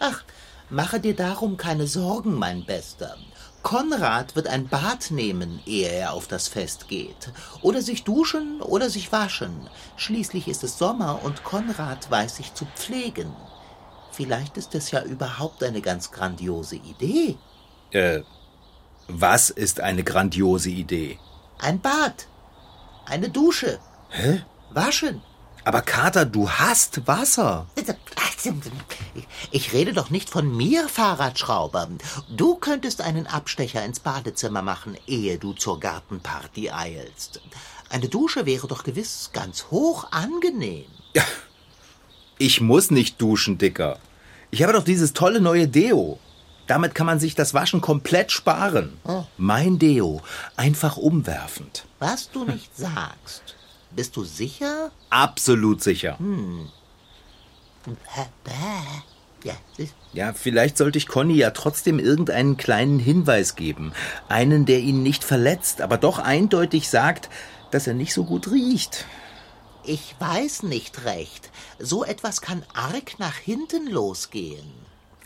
Ach, 0.00 0.22
mache 0.70 0.98
dir 0.98 1.14
darum 1.14 1.56
keine 1.56 1.86
Sorgen, 1.86 2.34
mein 2.34 2.64
Bester. 2.64 3.16
Konrad 3.62 4.36
wird 4.36 4.46
ein 4.46 4.68
Bad 4.68 5.10
nehmen, 5.10 5.60
ehe 5.66 5.88
er 5.88 6.12
auf 6.12 6.28
das 6.28 6.46
Fest 6.46 6.88
geht. 6.88 7.32
Oder 7.62 7.82
sich 7.82 8.04
duschen 8.04 8.62
oder 8.62 8.88
sich 8.90 9.10
waschen. 9.12 9.68
Schließlich 9.96 10.46
ist 10.46 10.62
es 10.62 10.78
Sommer 10.78 11.20
und 11.24 11.42
Konrad 11.42 12.10
weiß 12.10 12.36
sich 12.36 12.54
zu 12.54 12.64
pflegen. 12.76 13.30
Vielleicht 14.16 14.56
ist 14.56 14.74
es 14.74 14.90
ja 14.90 15.02
überhaupt 15.02 15.62
eine 15.62 15.82
ganz 15.82 16.10
grandiose 16.10 16.76
Idee. 16.76 17.36
Äh, 17.90 18.22
was 19.08 19.50
ist 19.50 19.80
eine 19.80 20.04
grandiose 20.04 20.70
Idee? 20.70 21.18
Ein 21.58 21.80
Bad. 21.80 22.26
Eine 23.04 23.28
Dusche. 23.28 23.78
Hä? 24.08 24.42
Waschen. 24.70 25.20
Aber 25.64 25.82
Kater, 25.82 26.24
du 26.24 26.48
hast 26.48 27.06
Wasser. 27.06 27.66
Ich 29.50 29.72
rede 29.72 29.92
doch 29.92 30.10
nicht 30.10 30.30
von 30.30 30.56
mir, 30.56 30.88
Fahrradschrauber. 30.88 31.88
Du 32.30 32.54
könntest 32.54 33.02
einen 33.02 33.26
Abstecher 33.26 33.84
ins 33.84 34.00
Badezimmer 34.00 34.62
machen, 34.62 34.96
ehe 35.06 35.38
du 35.38 35.52
zur 35.52 35.78
Gartenparty 35.78 36.70
eilst. 36.70 37.40
Eine 37.90 38.08
Dusche 38.08 38.46
wäre 38.46 38.66
doch 38.66 38.82
gewiss 38.82 39.30
ganz 39.32 39.66
hoch 39.70 40.10
angenehm. 40.10 40.86
Ja, 41.14 41.24
ich 42.38 42.60
muss 42.60 42.90
nicht 42.90 43.20
duschen, 43.20 43.58
Dicker. 43.58 43.98
Ich 44.50 44.62
habe 44.62 44.72
doch 44.72 44.84
dieses 44.84 45.12
tolle 45.12 45.40
neue 45.40 45.68
Deo. 45.68 46.18
Damit 46.66 46.94
kann 46.94 47.06
man 47.06 47.20
sich 47.20 47.34
das 47.34 47.54
Waschen 47.54 47.80
komplett 47.80 48.32
sparen. 48.32 48.92
Oh. 49.04 49.24
Mein 49.36 49.78
Deo, 49.78 50.20
einfach 50.56 50.96
umwerfend. 50.96 51.84
Was 52.00 52.30
du 52.30 52.44
nicht 52.44 52.76
sagst. 52.76 53.54
Bist 53.92 54.16
du 54.16 54.24
sicher? 54.24 54.90
Absolut 55.10 55.82
sicher. 55.82 56.18
Siehst- 59.76 59.94
Ja, 60.12 60.32
vielleicht 60.32 60.76
sollte 60.76 60.98
ich 60.98 61.06
Conny 61.06 61.34
ja 61.34 61.50
trotzdem 61.50 61.98
irgendeinen 62.00 62.56
kleinen 62.56 62.98
Hinweis 62.98 63.54
geben. 63.54 63.92
Einen, 64.28 64.66
der 64.66 64.80
ihn 64.80 65.02
nicht 65.02 65.22
verletzt, 65.22 65.80
aber 65.80 65.96
doch 65.98 66.18
eindeutig 66.18 66.88
sagt, 66.88 67.28
dass 67.70 67.86
er 67.86 67.94
nicht 67.94 68.12
so 68.12 68.24
gut 68.24 68.50
riecht. 68.50 69.04
Ich 69.86 70.14
weiß 70.18 70.62
nicht 70.64 71.04
recht. 71.04 71.50
So 71.78 72.04
etwas 72.04 72.40
kann 72.40 72.62
arg 72.74 73.18
nach 73.18 73.36
hinten 73.36 73.88
losgehen. 73.90 74.66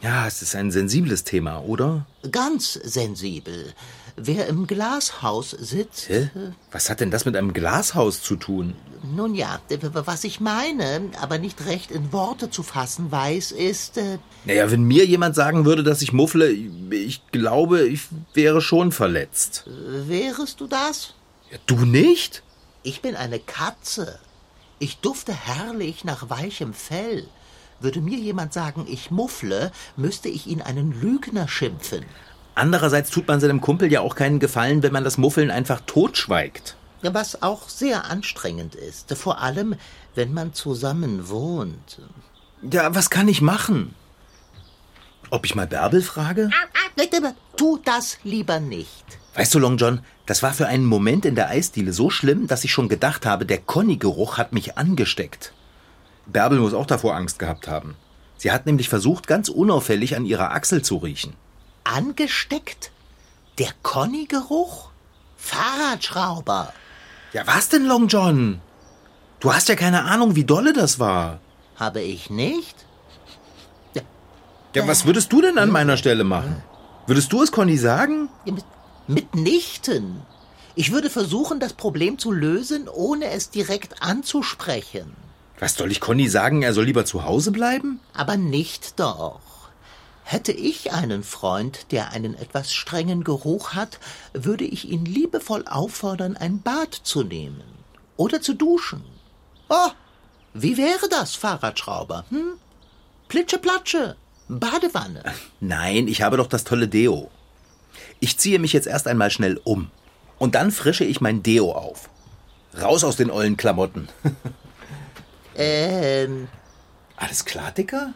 Ja, 0.03 0.27
es 0.27 0.41
ist 0.41 0.55
ein 0.57 0.71
sensibles 0.71 1.25
Thema, 1.25 1.61
oder? 1.63 2.07
Ganz 2.33 2.73
sensibel. 2.73 3.75
Wer 4.17 4.47
im 4.49 4.67
Glashaus 4.67 5.51
sitzt. 5.51 6.09
Hä? 6.09 6.31
Was 6.73 6.89
hat 6.89 7.01
denn 7.01 7.11
das 7.11 7.25
mit 7.27 7.37
einem 7.37 7.53
Glashaus 7.53 8.23
zu 8.23 8.37
tun? 8.37 8.75
Nun 9.03 9.35
ja, 9.35 9.61
was 9.93 10.25
ich 10.25 10.41
meine, 10.41 11.03
aber 11.21 11.39
nicht 11.39 11.65
recht 11.67 11.91
in 11.91 12.13
Worte 12.13 12.51
zu 12.51 12.63
fassen 12.63 13.11
weiß, 13.11 13.53
ist. 13.53 13.97
Äh, 13.99 14.19
Naja, 14.45 14.71
wenn 14.71 14.85
mir 14.85 15.07
jemand 15.07 15.35
sagen 15.35 15.65
würde, 15.65 15.83
dass 15.83 16.03
ich 16.03 16.13
muffle, 16.13 16.51
ich 16.51 17.23
glaube, 17.31 17.83
ich 17.87 18.03
wäre 18.35 18.61
schon 18.61 18.93
verletzt. 18.93 19.65
wärest 19.67 20.61
du 20.61 20.67
das? 20.67 21.15
Ja, 21.51 21.59
du 21.67 21.85
nicht? 21.85 22.43
Ich 22.83 23.01
bin 23.03 23.17
eine 23.17 23.39
Katze. 23.39 24.19
Ich 24.83 24.97
dufte 25.01 25.35
herrlich 25.35 26.05
nach 26.05 26.31
weichem 26.31 26.73
Fell. 26.73 27.29
Würde 27.81 28.01
mir 28.01 28.17
jemand 28.17 28.55
sagen, 28.55 28.87
ich 28.89 29.11
muffle, 29.11 29.73
müsste 29.95 30.31
ich 30.31 30.47
ihn 30.47 30.63
einen 30.63 30.99
Lügner 30.99 31.49
schimpfen. 31.49 32.07
Andererseits 32.55 33.11
tut 33.11 33.29
man 33.29 33.41
seinem 33.41 33.61
Kumpel 33.61 33.93
ja 33.93 34.01
auch 34.01 34.15
keinen 34.15 34.41
Gefallen, 34.41 34.83
wenn 34.83 34.95
man 34.95 35.05
das 35.05 35.19
Muffeln 35.19 35.51
einfach 35.51 35.83
totschweigt. 35.83 36.77
Was 37.03 37.43
auch 37.43 37.69
sehr 37.69 38.07
anstrengend 38.11 38.75
ist, 38.75 39.13
vor 39.19 39.43
allem 39.43 39.75
wenn 40.15 40.33
man 40.33 40.55
zusammen 40.55 41.29
wohnt. 41.29 42.01
Ja, 42.63 42.95
was 42.95 43.11
kann 43.11 43.29
ich 43.29 43.43
machen? 43.43 43.95
Ob 45.29 45.45
ich 45.45 45.55
mal 45.55 45.67
Bärbel 45.67 46.01
frage? 46.03 46.49
Tu 47.59 47.79
das 47.85 48.17
lieber 48.25 48.61
nicht. 48.61 49.05
Weißt 49.35 49.55
du, 49.55 49.59
Long 49.59 49.77
John, 49.77 50.01
das 50.31 50.45
war 50.45 50.55
für 50.55 50.69
einen 50.69 50.85
Moment 50.85 51.25
in 51.25 51.35
der 51.35 51.49
Eisdiele 51.49 51.93
so 51.93 52.09
schlimm, 52.09 52.47
dass 52.47 52.63
ich 52.63 52.71
schon 52.71 52.89
gedacht 52.89 53.27
habe, 53.27 53.45
der 53.45 53.59
Conny-Geruch 53.59 54.39
hat 54.39 54.53
mich 54.53 54.79
angesteckt. 54.79 55.53
Bärbel 56.27 56.61
muss 56.61 56.73
auch 56.73 56.87
davor 56.87 57.17
Angst 57.17 57.41
gehabt 57.41 57.67
haben. 57.67 57.97
Sie 58.37 58.53
hat 58.53 58.65
nämlich 58.65 58.89
versucht, 58.89 59.27
ganz 59.27 59.49
unauffällig 59.49 60.15
an 60.15 60.25
ihrer 60.25 60.53
Achsel 60.53 60.83
zu 60.83 60.99
riechen. 60.99 61.35
Angesteckt? 61.83 62.93
Der 63.59 63.71
Conny-Geruch? 63.83 64.91
Fahrradschrauber. 65.37 66.75
Ja, 67.33 67.45
was 67.49 67.69
denn, 67.69 67.87
Long 67.87 68.07
John? 68.07 68.61
Du 69.41 69.53
hast 69.53 69.69
ja 69.69 69.75
keine 69.75 70.05
Ahnung, 70.05 70.37
wie 70.37 70.45
dolle 70.45 70.73
das 70.73 71.01
war. 71.01 71.41
Habe 71.75 72.03
ich 72.03 72.31
nicht? 72.31 72.77
Ja, 74.77 74.87
was 74.87 75.07
würdest 75.07 75.33
du 75.33 75.43
denn 75.43 75.59
an 75.59 75.71
meiner 75.71 75.97
Stelle 75.97 76.23
machen? 76.23 76.63
Würdest 77.09 77.33
du 77.33 77.43
es 77.43 77.51
Conny 77.51 77.77
sagen? 77.77 78.29
Mitnichten. 79.11 80.23
Ich 80.77 80.93
würde 80.93 81.11
versuchen, 81.11 81.59
das 81.59 81.73
Problem 81.73 82.17
zu 82.19 82.31
lösen, 82.31 82.89
ohne 82.89 83.31
es 83.31 83.51
direkt 83.51 84.03
anzusprechen. 84.03 85.17
Was 85.59 85.75
soll 85.75 85.91
ich 85.91 86.01
Conny 86.01 86.29
sagen, 86.29 86.63
er 86.63 86.73
soll 86.73 86.85
lieber 86.85 87.05
zu 87.05 87.25
Hause 87.25 87.51
bleiben? 87.51 87.99
Aber 88.15 88.37
nicht 88.37 89.01
doch. 89.01 89.41
Hätte 90.23 90.53
ich 90.53 90.93
einen 90.93 91.25
Freund, 91.25 91.91
der 91.91 92.13
einen 92.13 92.35
etwas 92.35 92.73
strengen 92.73 93.25
Geruch 93.25 93.73
hat, 93.73 93.99
würde 94.33 94.65
ich 94.65 94.89
ihn 94.89 95.05
liebevoll 95.05 95.65
auffordern, 95.67 96.37
ein 96.37 96.63
Bad 96.63 96.95
zu 96.95 97.25
nehmen 97.25 97.65
oder 98.17 98.41
zu 98.41 98.55
duschen. 98.55 99.03
Oh, 99.69 99.91
wie 100.55 100.77
wäre 100.77 101.09
das, 101.09 101.35
Fahrradschrauber? 101.35 102.27
Hm? 102.31 102.53
Plitsche-Platsche, 103.27 104.15
Badewanne. 104.49 105.25
Nein, 105.59 106.07
ich 106.07 106.23
habe 106.23 106.37
doch 106.37 106.47
das 106.47 106.63
tolle 106.63 106.87
Deo. 106.87 107.29
Ich 108.21 108.39
ziehe 108.39 108.59
mich 108.59 108.73
jetzt 108.73 108.87
erst 108.87 109.07
einmal 109.07 109.31
schnell 109.31 109.61
um. 109.65 109.91
Und 110.39 110.55
dann 110.55 110.71
frische 110.71 111.05
ich 111.05 111.21
mein 111.21 111.43
Deo 111.43 111.73
auf. 111.73 112.09
Raus 112.81 113.05
aus 113.05 113.17
den 113.17 113.31
ollen 113.31 113.57
Klamotten. 113.57 114.09
Ähm, 115.57 116.49
Alles 117.17 117.45
klar, 117.45 117.71
Dicker? 117.73 118.15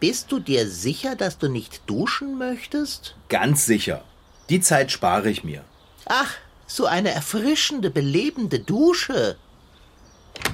bist 0.00 0.30
du 0.32 0.38
dir 0.38 0.68
sicher, 0.68 1.16
dass 1.16 1.38
du 1.38 1.48
nicht 1.48 1.82
duschen 1.86 2.36
möchtest? 2.36 3.14
Ganz 3.30 3.64
sicher. 3.64 4.02
Die 4.50 4.60
Zeit 4.60 4.92
spare 4.92 5.30
ich 5.30 5.44
mir. 5.44 5.64
Ach, 6.04 6.30
so 6.66 6.84
eine 6.84 7.10
erfrischende, 7.10 7.88
belebende 7.88 8.58
Dusche. 8.58 9.36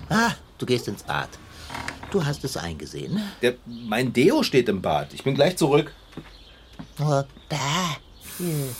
Ah, 0.08 0.32
du 0.58 0.66
gehst 0.66 0.86
ins 0.86 1.02
Bad. 1.02 1.30
Du 2.12 2.24
hast 2.24 2.44
es 2.44 2.56
eingesehen. 2.56 3.20
Der, 3.42 3.54
mein 3.66 4.12
Deo 4.12 4.44
steht 4.44 4.68
im 4.68 4.82
Bad. 4.82 5.12
Ich 5.12 5.24
bin 5.24 5.34
gleich 5.34 5.56
zurück. 5.56 5.92
Oh, 7.00 7.22
bäh. 7.48 7.56
Hier, 8.40 8.74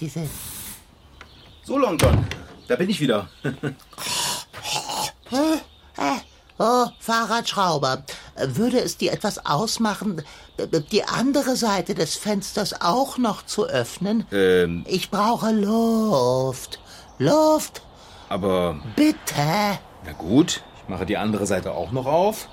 Diese. 0.00 0.28
So, 1.64 1.76
Long 1.78 1.98
John. 1.98 2.24
Da 2.68 2.76
bin 2.76 2.88
ich 2.90 3.00
wieder. 3.00 3.28
Oh, 6.58 6.86
Fahrradschrauber. 7.00 8.04
Würde 8.36 8.78
es 8.78 8.96
dir 8.96 9.12
etwas 9.12 9.44
ausmachen, 9.46 10.22
die 10.92 11.02
andere 11.04 11.56
Seite 11.56 11.94
des 11.94 12.14
Fensters 12.14 12.80
auch 12.82 13.18
noch 13.18 13.44
zu 13.46 13.66
öffnen? 13.66 14.26
Ähm, 14.30 14.84
Ich 14.86 15.10
brauche 15.10 15.50
Luft. 15.50 16.78
Luft, 17.18 17.82
aber 18.28 18.80
bitte. 18.96 19.78
na 20.04 20.12
gut. 20.18 20.62
Ich 20.82 20.88
mache 20.88 21.06
die 21.06 21.16
andere 21.16 21.46
Seite 21.46 21.72
auch 21.72 21.90
noch 21.90 22.06
auf. 22.06 22.48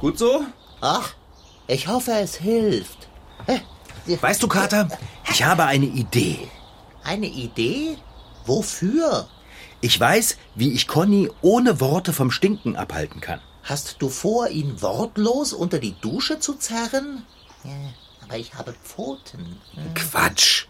Gut 0.00 0.18
so? 0.18 0.42
Ach, 0.80 1.10
ich 1.66 1.88
hoffe, 1.88 2.12
es 2.12 2.36
hilft. 2.36 3.08
Weißt 4.20 4.42
du, 4.42 4.48
Kater, 4.48 4.88
ich 5.30 5.44
habe 5.44 5.64
eine 5.64 5.86
Idee. 5.86 6.48
Eine 7.04 7.26
Idee? 7.26 7.96
Wofür? 8.46 9.28
Ich 9.80 9.98
weiß, 9.98 10.38
wie 10.54 10.72
ich 10.72 10.88
Conny 10.88 11.30
ohne 11.42 11.80
Worte 11.80 12.12
vom 12.12 12.30
Stinken 12.30 12.74
abhalten 12.74 13.20
kann. 13.20 13.40
Hast 13.62 13.96
du 14.00 14.08
vor, 14.08 14.48
ihn 14.48 14.80
wortlos 14.80 15.52
unter 15.52 15.78
die 15.78 15.94
Dusche 16.00 16.40
zu 16.40 16.54
zerren? 16.54 17.24
Ja, 17.64 17.70
aber 18.24 18.38
ich 18.38 18.54
habe 18.54 18.72
Pfoten. 18.72 19.58
Quatsch. 19.94 20.66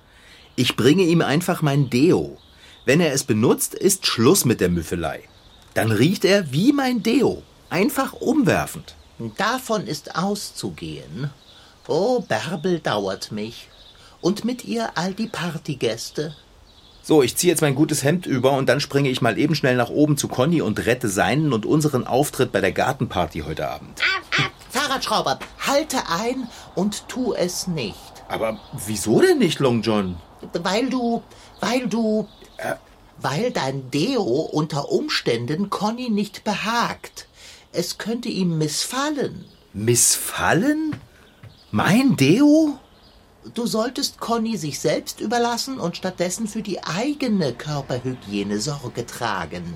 Ich 0.57 0.77
bringe 0.77 1.05
ihm 1.05 1.23
einfach 1.23 1.63
mein 1.63 1.89
Deo. 1.89 2.37
Wenn 2.85 3.01
er 3.01 3.13
es 3.13 3.23
benutzt, 3.23 3.75
ist 3.75 4.07
Schluss 4.07 4.45
mit 4.45 4.61
der 4.61 4.69
Müffelei. 4.69 5.23
Dann 5.75 5.93
riecht 5.93 6.25
er 6.25 6.51
wie 6.53 6.73
mein 6.73 7.03
Deo. 7.03 7.43
Einfach 7.71 8.15
umwerfend. 8.15 8.97
Davon 9.37 9.87
ist 9.87 10.17
auszugehen. 10.17 11.31
Oh, 11.89 12.21
Bärbel 12.21 12.81
dauert 12.81 13.33
mich. 13.33 13.69
Und 14.21 14.45
mit 14.45 14.65
ihr 14.65 14.91
all 14.95 15.15
die 15.15 15.27
Partygäste. 15.27 16.37
So, 17.03 17.23
ich 17.23 17.35
ziehe 17.37 17.51
jetzt 17.51 17.63
mein 17.63 17.75
gutes 17.75 18.05
Hemd 18.05 18.27
über 18.27 18.53
und 18.53 18.69
dann 18.69 18.81
springe 18.81 19.09
ich 19.09 19.23
mal 19.23 19.39
eben 19.39 19.55
schnell 19.55 19.77
nach 19.77 19.89
oben 19.89 20.19
zu 20.19 20.29
Conny 20.29 20.61
und 20.61 20.85
rette 20.85 21.09
seinen 21.09 21.55
und 21.55 21.65
unseren 21.65 22.07
Auftritt 22.07 22.53
bei 22.53 22.61
der 22.61 22.73
Gartenparty 22.73 23.41
heute 23.41 23.69
Abend. 23.69 23.99
Fahrradschrauber, 24.69 25.39
halte 25.67 25.97
ein 26.09 26.47
und 26.75 27.09
tu 27.09 27.33
es 27.33 27.67
nicht. 27.67 27.97
Aber 28.29 28.61
wieso 28.87 29.23
denn 29.23 29.39
nicht, 29.39 29.59
Long 29.59 29.81
John? 29.81 30.17
Weil 30.53 30.91
du, 30.91 31.23
weil 31.61 31.89
du, 31.89 32.29
äh, 32.59 32.75
weil 33.17 33.51
dein 33.51 33.91
Deo 33.91 34.23
unter 34.23 34.91
Umständen 34.91 35.71
Conny 35.71 36.11
nicht 36.11 36.45
behagt. 36.45 37.27
Es 37.73 37.97
könnte 37.97 38.29
ihm 38.29 38.59
missfallen. 38.59 39.47
Missfallen? 39.73 40.95
Mein 41.71 42.17
Deo? 42.17 42.79
Du 43.53 43.67
solltest 43.67 44.21
Conny 44.21 44.57
sich 44.57 44.81
selbst 44.81 45.21
überlassen 45.21 45.79
und 45.79 45.97
stattdessen 45.99 46.49
für 46.49 46.63
die 46.63 46.83
eigene 46.83 47.53
Körperhygiene 47.53 48.59
Sorge 48.59 49.05
tragen. 49.05 49.75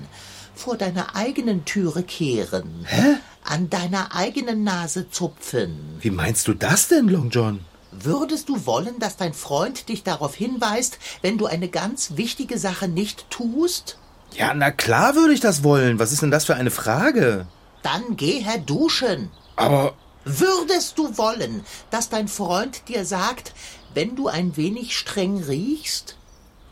Vor 0.55 0.75
deiner 0.75 1.15
eigenen 1.15 1.65
Türe 1.65 2.01
kehren. 2.01 2.85
Hä? 2.87 3.17
An 3.43 3.69
deiner 3.69 4.15
eigenen 4.15 4.63
Nase 4.63 5.09
zupfen. 5.11 5.77
Wie 5.99 6.09
meinst 6.09 6.47
du 6.47 6.53
das 6.53 6.87
denn, 6.87 7.09
Long 7.09 7.29
John? 7.29 7.59
Würdest 7.91 8.49
du 8.49 8.65
wollen, 8.65 8.97
dass 8.97 9.17
dein 9.17 9.33
Freund 9.33 9.87
dich 9.89 10.03
darauf 10.03 10.33
hinweist, 10.33 10.97
wenn 11.21 11.37
du 11.37 11.45
eine 11.45 11.69
ganz 11.69 12.13
wichtige 12.15 12.57
Sache 12.57 12.87
nicht 12.87 13.29
tust? 13.29 13.99
Ja, 14.35 14.51
na 14.55 14.71
klar 14.71 15.15
würde 15.15 15.33
ich 15.33 15.41
das 15.41 15.63
wollen. 15.63 15.99
Was 15.99 16.11
ist 16.11 16.23
denn 16.23 16.31
das 16.31 16.45
für 16.45 16.55
eine 16.55 16.71
Frage? 16.71 17.45
Dann 17.83 18.15
geh 18.15 18.39
her 18.39 18.57
duschen. 18.57 19.29
Aber 19.55 19.93
Würdest 20.25 20.97
du 20.97 21.17
wollen, 21.17 21.65
dass 21.91 22.09
dein 22.09 22.27
Freund 22.27 22.87
dir 22.87 23.05
sagt, 23.05 23.53
wenn 23.93 24.15
du 24.15 24.27
ein 24.27 24.57
wenig 24.57 24.97
streng 24.97 25.43
riechst? 25.43 26.17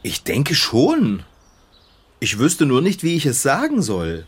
ich 0.04 0.24
denke 0.24 0.56
schon. 0.56 1.24
Ich 2.20 2.40
wüsste 2.40 2.66
nur 2.66 2.82
nicht, 2.82 3.04
wie 3.04 3.16
ich 3.16 3.26
es 3.26 3.42
sagen 3.42 3.82
soll. 3.82 4.28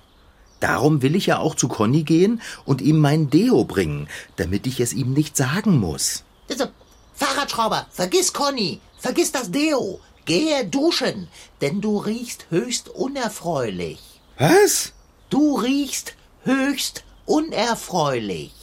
Darum 0.59 1.01
will 1.01 1.15
ich 1.15 1.25
ja 1.27 1.39
auch 1.39 1.55
zu 1.55 1.67
Conny 1.67 2.03
gehen 2.03 2.41
und 2.65 2.81
ihm 2.81 2.99
mein 2.99 3.29
Deo 3.29 3.65
bringen, 3.65 4.07
damit 4.35 4.65
ich 4.65 4.79
es 4.79 4.93
ihm 4.93 5.13
nicht 5.13 5.35
sagen 5.35 5.79
muss. 5.79 6.23
Also, 6.49 6.67
Fahrradschrauber, 7.15 7.87
vergiss 7.91 8.33
Conny, 8.33 8.79
vergiss 8.97 9.31
das 9.31 9.51
Deo. 9.51 9.99
Gehe 10.25 10.65
duschen, 10.65 11.27
denn 11.61 11.81
du 11.81 11.97
riechst 11.97 12.45
höchst 12.49 12.87
unerfreulich. 12.89 13.99
Was? 14.37 14.93
Du 15.29 15.57
riechst 15.57 16.15
höchst 16.43 17.03
unerfreulich. 17.25 18.53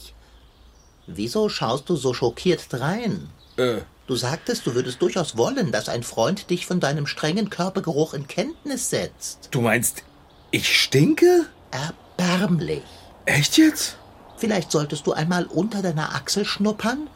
Wieso 1.07 1.49
schaust 1.49 1.89
du 1.89 1.95
so 1.95 2.13
schockiert 2.13 2.67
drein? 2.69 3.29
Äh, 3.57 3.79
Du 4.07 4.15
sagtest, 4.17 4.65
du 4.65 4.75
würdest 4.75 5.01
durchaus 5.01 5.37
wollen, 5.37 5.71
dass 5.71 5.87
ein 5.87 6.03
Freund 6.03 6.49
dich 6.49 6.65
von 6.65 6.81
deinem 6.81 7.07
strengen 7.07 7.49
Körpergeruch 7.49 8.13
in 8.13 8.27
Kenntnis 8.27 8.89
setzt. 8.89 9.47
du 9.51 9.61
meinst, 9.61 10.03
ich 10.49 10.81
stinke? 10.81 11.45
Erbärmlich. 11.71 12.81
Echt 13.25 13.57
jetzt? 13.57 13.95
Vielleicht 14.35 14.71
solltest 14.71 15.07
du 15.07 15.13
einmal 15.13 15.45
unter 15.45 15.81
deiner 15.81 16.13
Achsel 16.13 16.43
schnuppern? 16.43 17.07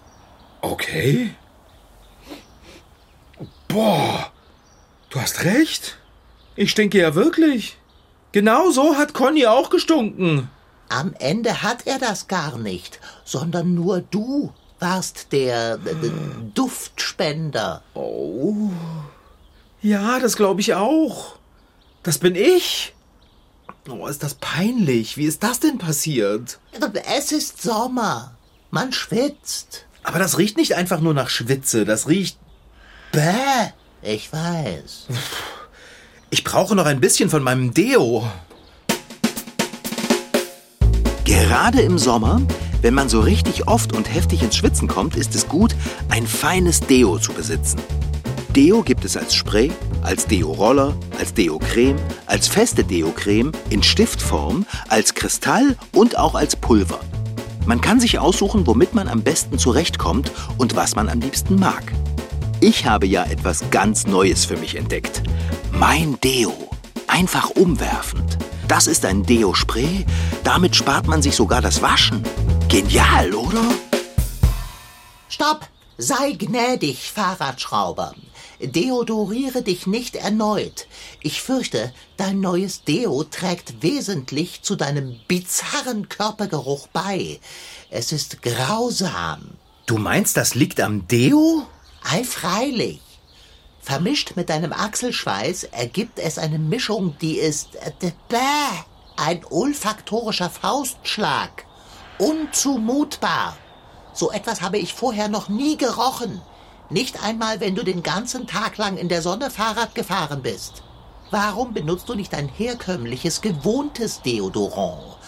Okay. 0.61 1.31
Boah, 3.67 4.31
du 5.09 5.19
hast 5.19 5.43
recht. 5.43 5.97
Ich 6.55 6.71
stinke 6.71 6.99
ja 6.99 7.13
wirklich. 7.15 7.77
Genau 8.31 8.69
so 8.69 8.95
hat 8.95 9.13
Conny 9.13 9.45
auch 9.47 9.69
gestunken. 9.69 10.49
Am 10.89 11.13
Ende 11.19 11.63
hat 11.63 11.87
er 11.87 11.99
das 11.99 12.27
gar 12.27 12.57
nicht, 12.57 12.99
sondern 13.23 13.73
nur 13.73 14.01
du 14.01 14.53
warst 14.79 15.31
der 15.31 15.79
äh, 15.85 15.95
Duftspender. 16.53 17.81
Oh. 17.93 18.69
Ja, 19.81 20.19
das 20.19 20.35
glaube 20.35 20.61
ich 20.61 20.73
auch. 20.75 21.37
Das 22.03 22.17
bin 22.17 22.35
ich. 22.35 22.93
Oh, 23.89 24.07
ist 24.07 24.23
das 24.23 24.35
peinlich. 24.35 25.17
Wie 25.17 25.25
ist 25.25 25.43
das 25.43 25.59
denn 25.59 25.77
passiert? 25.77 26.59
Es 27.17 27.31
ist 27.31 27.61
Sommer. 27.61 28.35
Man 28.71 28.91
schwitzt. 28.91 29.85
Aber 30.03 30.19
das 30.19 30.37
riecht 30.37 30.57
nicht 30.57 30.75
einfach 30.75 30.99
nur 30.99 31.13
nach 31.13 31.29
Schwitze. 31.29 31.85
Das 31.85 32.07
riecht. 32.07 32.37
Bäh. 33.11 33.71
Ich 34.01 34.31
weiß. 34.31 35.07
Ich 36.29 36.43
brauche 36.43 36.75
noch 36.75 36.85
ein 36.85 36.99
bisschen 36.99 37.29
von 37.29 37.41
meinem 37.41 37.73
Deo. 37.73 38.29
Gerade 41.25 41.81
im 41.81 41.97
Sommer, 41.97 42.39
wenn 42.83 42.93
man 42.93 43.09
so 43.09 43.19
richtig 43.19 43.67
oft 43.67 43.93
und 43.95 44.13
heftig 44.13 44.43
ins 44.43 44.55
Schwitzen 44.55 44.87
kommt, 44.87 45.15
ist 45.15 45.33
es 45.33 45.47
gut, 45.47 45.75
ein 46.09 46.27
feines 46.27 46.81
Deo 46.81 47.17
zu 47.17 47.33
besitzen. 47.33 47.79
Deo 48.55 48.83
gibt 48.83 49.03
es 49.03 49.17
als 49.17 49.33
Spray, 49.33 49.71
als 50.03 50.27
Deo-Roller, 50.27 50.93
als 51.17 51.33
Deo-Creme, 51.33 51.97
als 52.27 52.47
feste 52.47 52.83
Deo-Creme, 52.83 53.51
in 53.71 53.81
Stiftform, 53.81 54.67
als 54.87 55.15
Kristall 55.15 55.75
und 55.93 56.15
auch 56.15 56.35
als 56.35 56.55
Pulver. 56.55 56.99
Man 57.65 57.81
kann 57.81 57.99
sich 57.99 58.19
aussuchen, 58.19 58.67
womit 58.67 58.93
man 58.93 59.07
am 59.07 59.23
besten 59.23 59.57
zurechtkommt 59.57 60.31
und 60.59 60.75
was 60.75 60.95
man 60.95 61.09
am 61.09 61.21
liebsten 61.21 61.55
mag. 61.55 61.91
Ich 62.61 62.85
habe 62.85 63.07
ja 63.07 63.23
etwas 63.23 63.63
ganz 63.71 64.05
Neues 64.05 64.45
für 64.45 64.57
mich 64.57 64.75
entdeckt. 64.75 65.23
Mein 65.71 66.19
Deo. 66.23 66.53
Einfach 67.07 67.49
umwerfend. 67.49 68.37
Das 68.67 68.87
ist 68.87 69.05
ein 69.05 69.23
Deo-Spray. 69.23 70.05
Damit 70.43 70.75
spart 70.75 71.07
man 71.07 71.21
sich 71.21 71.35
sogar 71.35 71.61
das 71.61 71.81
Waschen. 71.81 72.23
Genial, 72.67 73.33
oder? 73.33 73.63
Stopp! 75.29 75.67
Sei 75.97 76.31
gnädig, 76.33 77.11
Fahrradschrauber. 77.13 78.15
Deodoriere 78.59 79.61
dich 79.61 79.87
nicht 79.87 80.15
erneut. 80.15 80.87
Ich 81.21 81.41
fürchte, 81.41 81.93
dein 82.17 82.41
neues 82.41 82.83
Deo 82.83 83.23
trägt 83.23 83.81
wesentlich 83.81 84.61
zu 84.61 84.75
deinem 84.75 85.19
bizarren 85.27 86.09
Körpergeruch 86.09 86.87
bei. 86.87 87.39
Es 87.89 88.11
ist 88.11 88.41
grausam. 88.41 89.51
Du 89.85 89.97
meinst, 89.97 90.35
das 90.35 90.55
liegt 90.55 90.81
am 90.81 91.07
Deo? 91.07 91.65
Ei, 92.03 92.23
freilich. 92.23 92.99
Vermischt 93.85 94.35
mit 94.35 94.49
deinem 94.49 94.73
Achselschweiß 94.73 95.65
ergibt 95.65 96.17
es 96.17 96.39
eine 96.39 96.57
Mischung, 96.57 97.15
die 97.21 97.37
ist 97.37 97.75
äh, 97.75 97.91
bäh, 98.29 98.37
ein 99.15 99.45
olfaktorischer 99.47 100.49
Faustschlag. 100.49 101.65
Unzumutbar. 102.17 103.55
So 104.11 104.31
etwas 104.31 104.63
habe 104.63 104.79
ich 104.79 104.95
vorher 104.95 105.27
noch 105.27 105.49
nie 105.49 105.77
gerochen. 105.77 106.41
Nicht 106.89 107.23
einmal, 107.23 107.59
wenn 107.59 107.75
du 107.75 107.83
den 107.83 108.01
ganzen 108.01 108.47
Tag 108.47 108.77
lang 108.77 108.97
in 108.97 109.07
der 109.07 109.21
Sonne 109.21 109.51
Fahrrad 109.51 109.93
gefahren 109.93 110.41
bist. 110.41 110.81
Warum 111.29 111.75
benutzt 111.75 112.09
du 112.09 112.15
nicht 112.15 112.33
ein 112.33 112.49
herkömmliches, 112.49 113.41
gewohntes 113.41 114.23
Deodorant? 114.23 115.19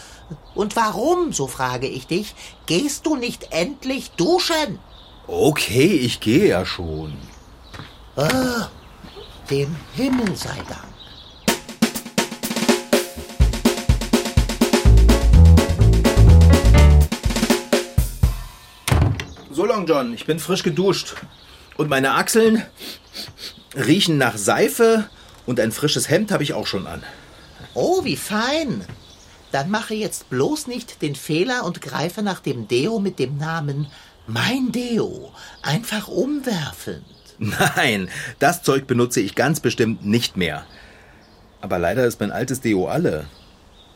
Und 0.55 0.75
warum, 0.75 1.31
so 1.31 1.45
frage 1.45 1.87
ich 1.87 2.07
dich, 2.07 2.33
gehst 2.65 3.05
du 3.05 3.17
nicht 3.17 3.51
endlich 3.51 4.09
duschen? 4.11 4.79
Okay, 5.27 5.89
ich 5.89 6.21
gehe 6.21 6.47
ja 6.47 6.65
schon. 6.65 7.15
Dem 8.17 9.75
Himmel 9.93 10.35
sei 10.35 10.57
Dank. 10.67 10.81
So 19.51 19.65
Long 19.65 19.85
John, 19.85 20.15
ich 20.15 20.25
bin 20.25 20.39
frisch 20.39 20.63
geduscht. 20.63 21.13
Und 21.77 21.89
meine 21.89 22.15
Achseln 22.15 22.63
riechen 23.75 24.17
nach 24.17 24.35
Seife 24.35 25.07
und 25.45 25.59
ein 25.59 25.71
frisches 25.71 26.09
Hemd 26.09 26.31
habe 26.31 26.41
ich 26.41 26.53
auch 26.53 26.65
schon 26.65 26.87
an. 26.87 27.03
Oh, 27.75 28.03
wie 28.03 28.17
fein. 28.17 28.83
Dann 29.51 29.69
mache 29.69 29.93
jetzt 29.93 30.31
bloß 30.31 30.65
nicht 30.65 31.03
den 31.03 31.13
Fehler 31.13 31.65
und 31.65 31.83
greife 31.83 32.23
nach 32.23 32.39
dem 32.39 32.67
Deo 32.67 32.97
mit 32.97 33.19
dem 33.19 33.37
Namen 33.37 33.85
Mein 34.25 34.71
Deo. 34.71 35.31
Einfach 35.61 36.07
umwerfend. 36.07 37.05
Nein, 37.39 38.09
das 38.39 38.63
Zeug 38.63 38.87
benutze 38.87 39.21
ich 39.21 39.35
ganz 39.35 39.59
bestimmt 39.59 40.05
nicht 40.05 40.37
mehr. 40.37 40.65
Aber 41.61 41.77
leider 41.79 42.05
ist 42.05 42.19
mein 42.19 42.31
altes 42.31 42.61
Deo 42.61 42.87
alle. 42.87 43.25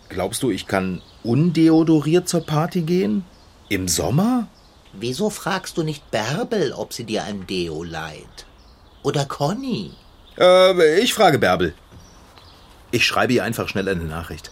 Glaubst 0.09 0.43
du, 0.43 0.51
ich 0.51 0.67
kann 0.67 1.01
undeodoriert 1.23 2.27
zur 2.27 2.45
Party 2.45 2.81
gehen? 2.81 3.23
Im 3.69 3.87
Sommer? 3.87 4.47
Wieso 4.93 5.29
fragst 5.29 5.77
du 5.77 5.83
nicht 5.83 6.11
Bärbel, 6.11 6.73
ob 6.73 6.93
sie 6.93 7.05
dir 7.05 7.23
ein 7.23 7.47
Deo 7.47 7.83
leiht? 7.83 8.45
Oder 9.03 9.25
Conny? 9.25 9.91
Äh, 10.37 10.99
ich 10.99 11.13
frage 11.13 11.39
Bärbel. 11.39 11.73
Ich 12.91 13.05
schreibe 13.05 13.33
ihr 13.33 13.43
einfach 13.43 13.69
schnell 13.69 13.87
eine 13.87 14.03
Nachricht. 14.03 14.51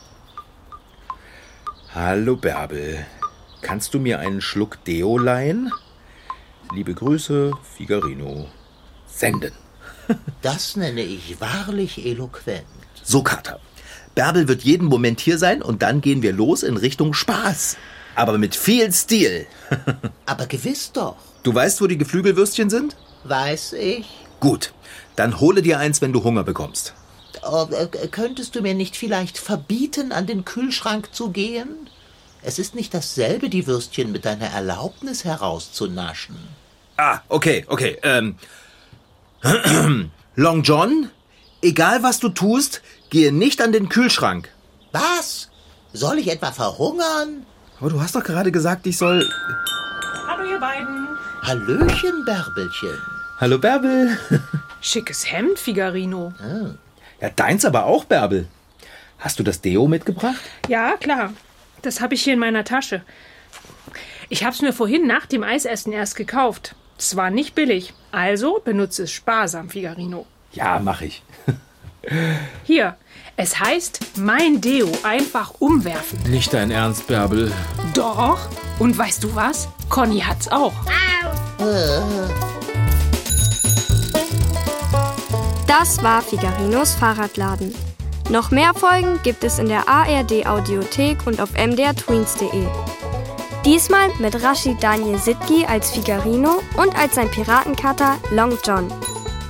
Hallo 1.94 2.38
Bärbel, 2.38 3.06
kannst 3.62 3.94
du 3.94 4.00
mir 4.00 4.20
einen 4.20 4.42
Schluck 4.42 4.84
Deo 4.86 5.18
leihen? 5.18 5.72
Liebe 6.74 6.94
Grüße, 6.94 7.52
Figarino. 7.76 8.48
Senden. 9.20 9.52
Das 10.42 10.78
nenne 10.78 11.02
ich 11.02 11.42
wahrlich 11.42 12.06
eloquent. 12.06 12.64
So, 13.04 13.22
Kater. 13.22 13.60
Bärbel 14.16 14.48
wird 14.48 14.64
jeden 14.64 14.88
Moment 14.88 15.20
hier 15.20 15.38
sein 15.38 15.62
und 15.62 15.82
dann 15.82 16.00
gehen 16.00 16.22
wir 16.22 16.32
los 16.32 16.64
in 16.64 16.78
Richtung 16.78 17.14
Spaß. 17.14 17.76
Aber 18.16 18.38
mit 18.38 18.56
viel 18.56 18.92
Stil. 18.94 19.46
Aber 20.26 20.46
gewiss 20.46 20.94
doch. 20.94 21.18
Du 21.44 21.54
weißt, 21.54 21.82
wo 21.82 21.88
die 21.88 21.98
Geflügelwürstchen 21.98 22.70
sind? 22.70 22.96
Weiß 23.26 23.74
ich. 23.74 24.08
Gut, 24.40 24.74
dann 25.18 25.40
hole 25.42 25.62
dir 25.62 25.80
eins, 25.80 26.02
wenn 26.02 26.14
du 26.14 26.24
Hunger 26.24 26.44
bekommst. 26.44 26.94
Oh, 27.44 27.68
äh, 27.72 28.08
könntest 28.08 28.56
du 28.56 28.62
mir 28.62 28.74
nicht 28.74 28.96
vielleicht 28.96 29.38
verbieten, 29.38 30.12
an 30.14 30.28
den 30.28 30.46
Kühlschrank 30.46 31.14
zu 31.14 31.30
gehen? 31.30 31.90
Es 32.42 32.58
ist 32.58 32.74
nicht 32.74 32.94
dasselbe, 32.94 33.50
die 33.50 33.68
Würstchen 33.68 34.14
mit 34.14 34.24
deiner 34.24 34.48
Erlaubnis 34.48 35.26
herauszunaschen. 35.26 36.38
Ah, 36.96 37.20
okay, 37.28 37.66
okay. 37.68 37.98
Ähm. 38.02 38.36
Long 40.36 40.64
John, 40.64 41.10
egal 41.62 42.04
was 42.04 42.20
du 42.20 42.30
tust, 42.30 42.82
gehe 43.10 43.32
nicht 43.32 43.62
an 43.62 43.72
den 43.72 43.90
Kühlschrank. 43.90 44.50
Was? 44.92 45.50
Soll 45.94 46.20
ich 46.20 46.30
etwa 46.30 46.52
verhungern? 46.52 47.46
Aber 47.80 47.90
du 47.90 48.02
hast 48.02 48.16
doch 48.16 48.24
gerade 48.24 48.52
gesagt, 48.52 48.86
ich 48.86 48.98
soll. 48.98 49.28
Hallo, 50.28 50.50
ihr 50.50 50.60
beiden. 50.60 51.08
Hallöchen, 51.42 52.26
Bärbelchen. 52.26 52.98
Hallo 53.40 53.58
Bärbel. 53.58 54.18
Schickes 54.82 55.32
Hemd, 55.32 55.58
Figarino. 55.58 56.34
Ja, 57.22 57.30
deins 57.30 57.64
aber 57.64 57.86
auch, 57.86 58.04
Bärbel. 58.04 58.48
Hast 59.18 59.40
du 59.40 59.44
das 59.44 59.62
Deo 59.62 59.88
mitgebracht? 59.88 60.40
Ja, 60.68 60.98
klar. 60.98 61.34
Das 61.82 62.02
habe 62.02 62.14
ich 62.14 62.24
hier 62.24 62.34
in 62.34 62.40
meiner 62.40 62.66
Tasche. 62.66 63.02
Ich 64.28 64.44
habe 64.44 64.54
es 64.54 64.62
mir 64.62 64.74
vorhin 64.74 65.08
nach 65.08 65.26
dem 65.26 65.44
Eisessen 65.44 65.94
erst 65.94 66.16
gekauft. 66.18 66.76
Es 67.00 67.16
war 67.16 67.30
nicht 67.30 67.56
billig. 67.56 67.94
Also 68.12 68.60
benutze 68.64 69.04
es 69.04 69.12
sparsam, 69.12 69.70
Figarino. 69.70 70.26
Ja, 70.52 70.80
mach 70.84 71.02
ich. 71.02 71.24
Hier, 72.66 72.98
es 73.38 73.58
heißt 73.58 74.18
mein 74.18 74.60
Deo 74.60 74.92
einfach 75.04 75.54
umwerfen. 75.60 76.20
Nicht 76.30 76.54
dein 76.54 76.72
Ernst, 76.72 77.08
Bärbel. 77.08 77.54
Doch. 77.94 78.50
Und 78.80 78.98
weißt 78.98 79.24
du 79.24 79.34
was? 79.34 79.70
Conny 79.88 80.20
hat's 80.20 80.50
auch. 80.50 80.74
Das 85.68 86.04
war 86.04 86.22
Figarinos 86.22 86.96
Fahrradladen. 86.96 87.74
Noch 88.30 88.52
mehr 88.52 88.74
Folgen 88.74 89.20
gibt 89.24 89.46
es 89.46 89.58
in 89.58 89.70
der 89.70 89.88
ARD 89.88 90.46
Audiothek 90.46 91.26
und 91.26 91.40
auf 91.40 91.54
mdrtweens.de. 91.54 92.68
Diesmal 93.66 94.10
mit 94.20 94.42
Rashid 94.42 94.82
Daniel 94.82 95.18
Sitki 95.18 95.66
als 95.66 95.92
Figarino 95.92 96.62
und 96.78 96.98
als 96.98 97.16
sein 97.16 97.30
Piratenkater 97.30 98.18
Long 98.32 98.58
John. 98.64 98.88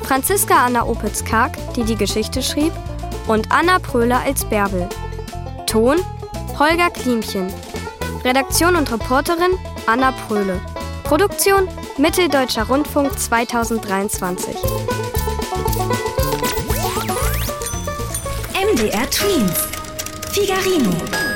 Franziska 0.04 0.65
Anna 0.65 0.84
Opitz-Karg, 0.84 1.56
die 1.76 1.84
die 1.84 1.95
Geschichte 1.95 2.41
schrieb, 2.41 2.74
und 3.28 3.52
Anna 3.52 3.78
Pröhler 3.78 4.22
als 4.26 4.43
Bärbel. 4.45 4.89
Ton 5.67 5.98
Holger 6.58 6.89
Klimchen. 6.89 7.54
Redaktion 8.24 8.76
und 8.76 8.91
Reporterin 8.91 9.52
Anna 9.86 10.12
Pröhle. 10.12 10.60
Produktion 11.04 11.67
Mitteldeutscher 11.98 12.67
Rundfunk 12.67 13.17
2023. 13.17 14.56
MDR 18.74 19.10
Twins. 19.10 19.67
Figarino. 20.32 21.29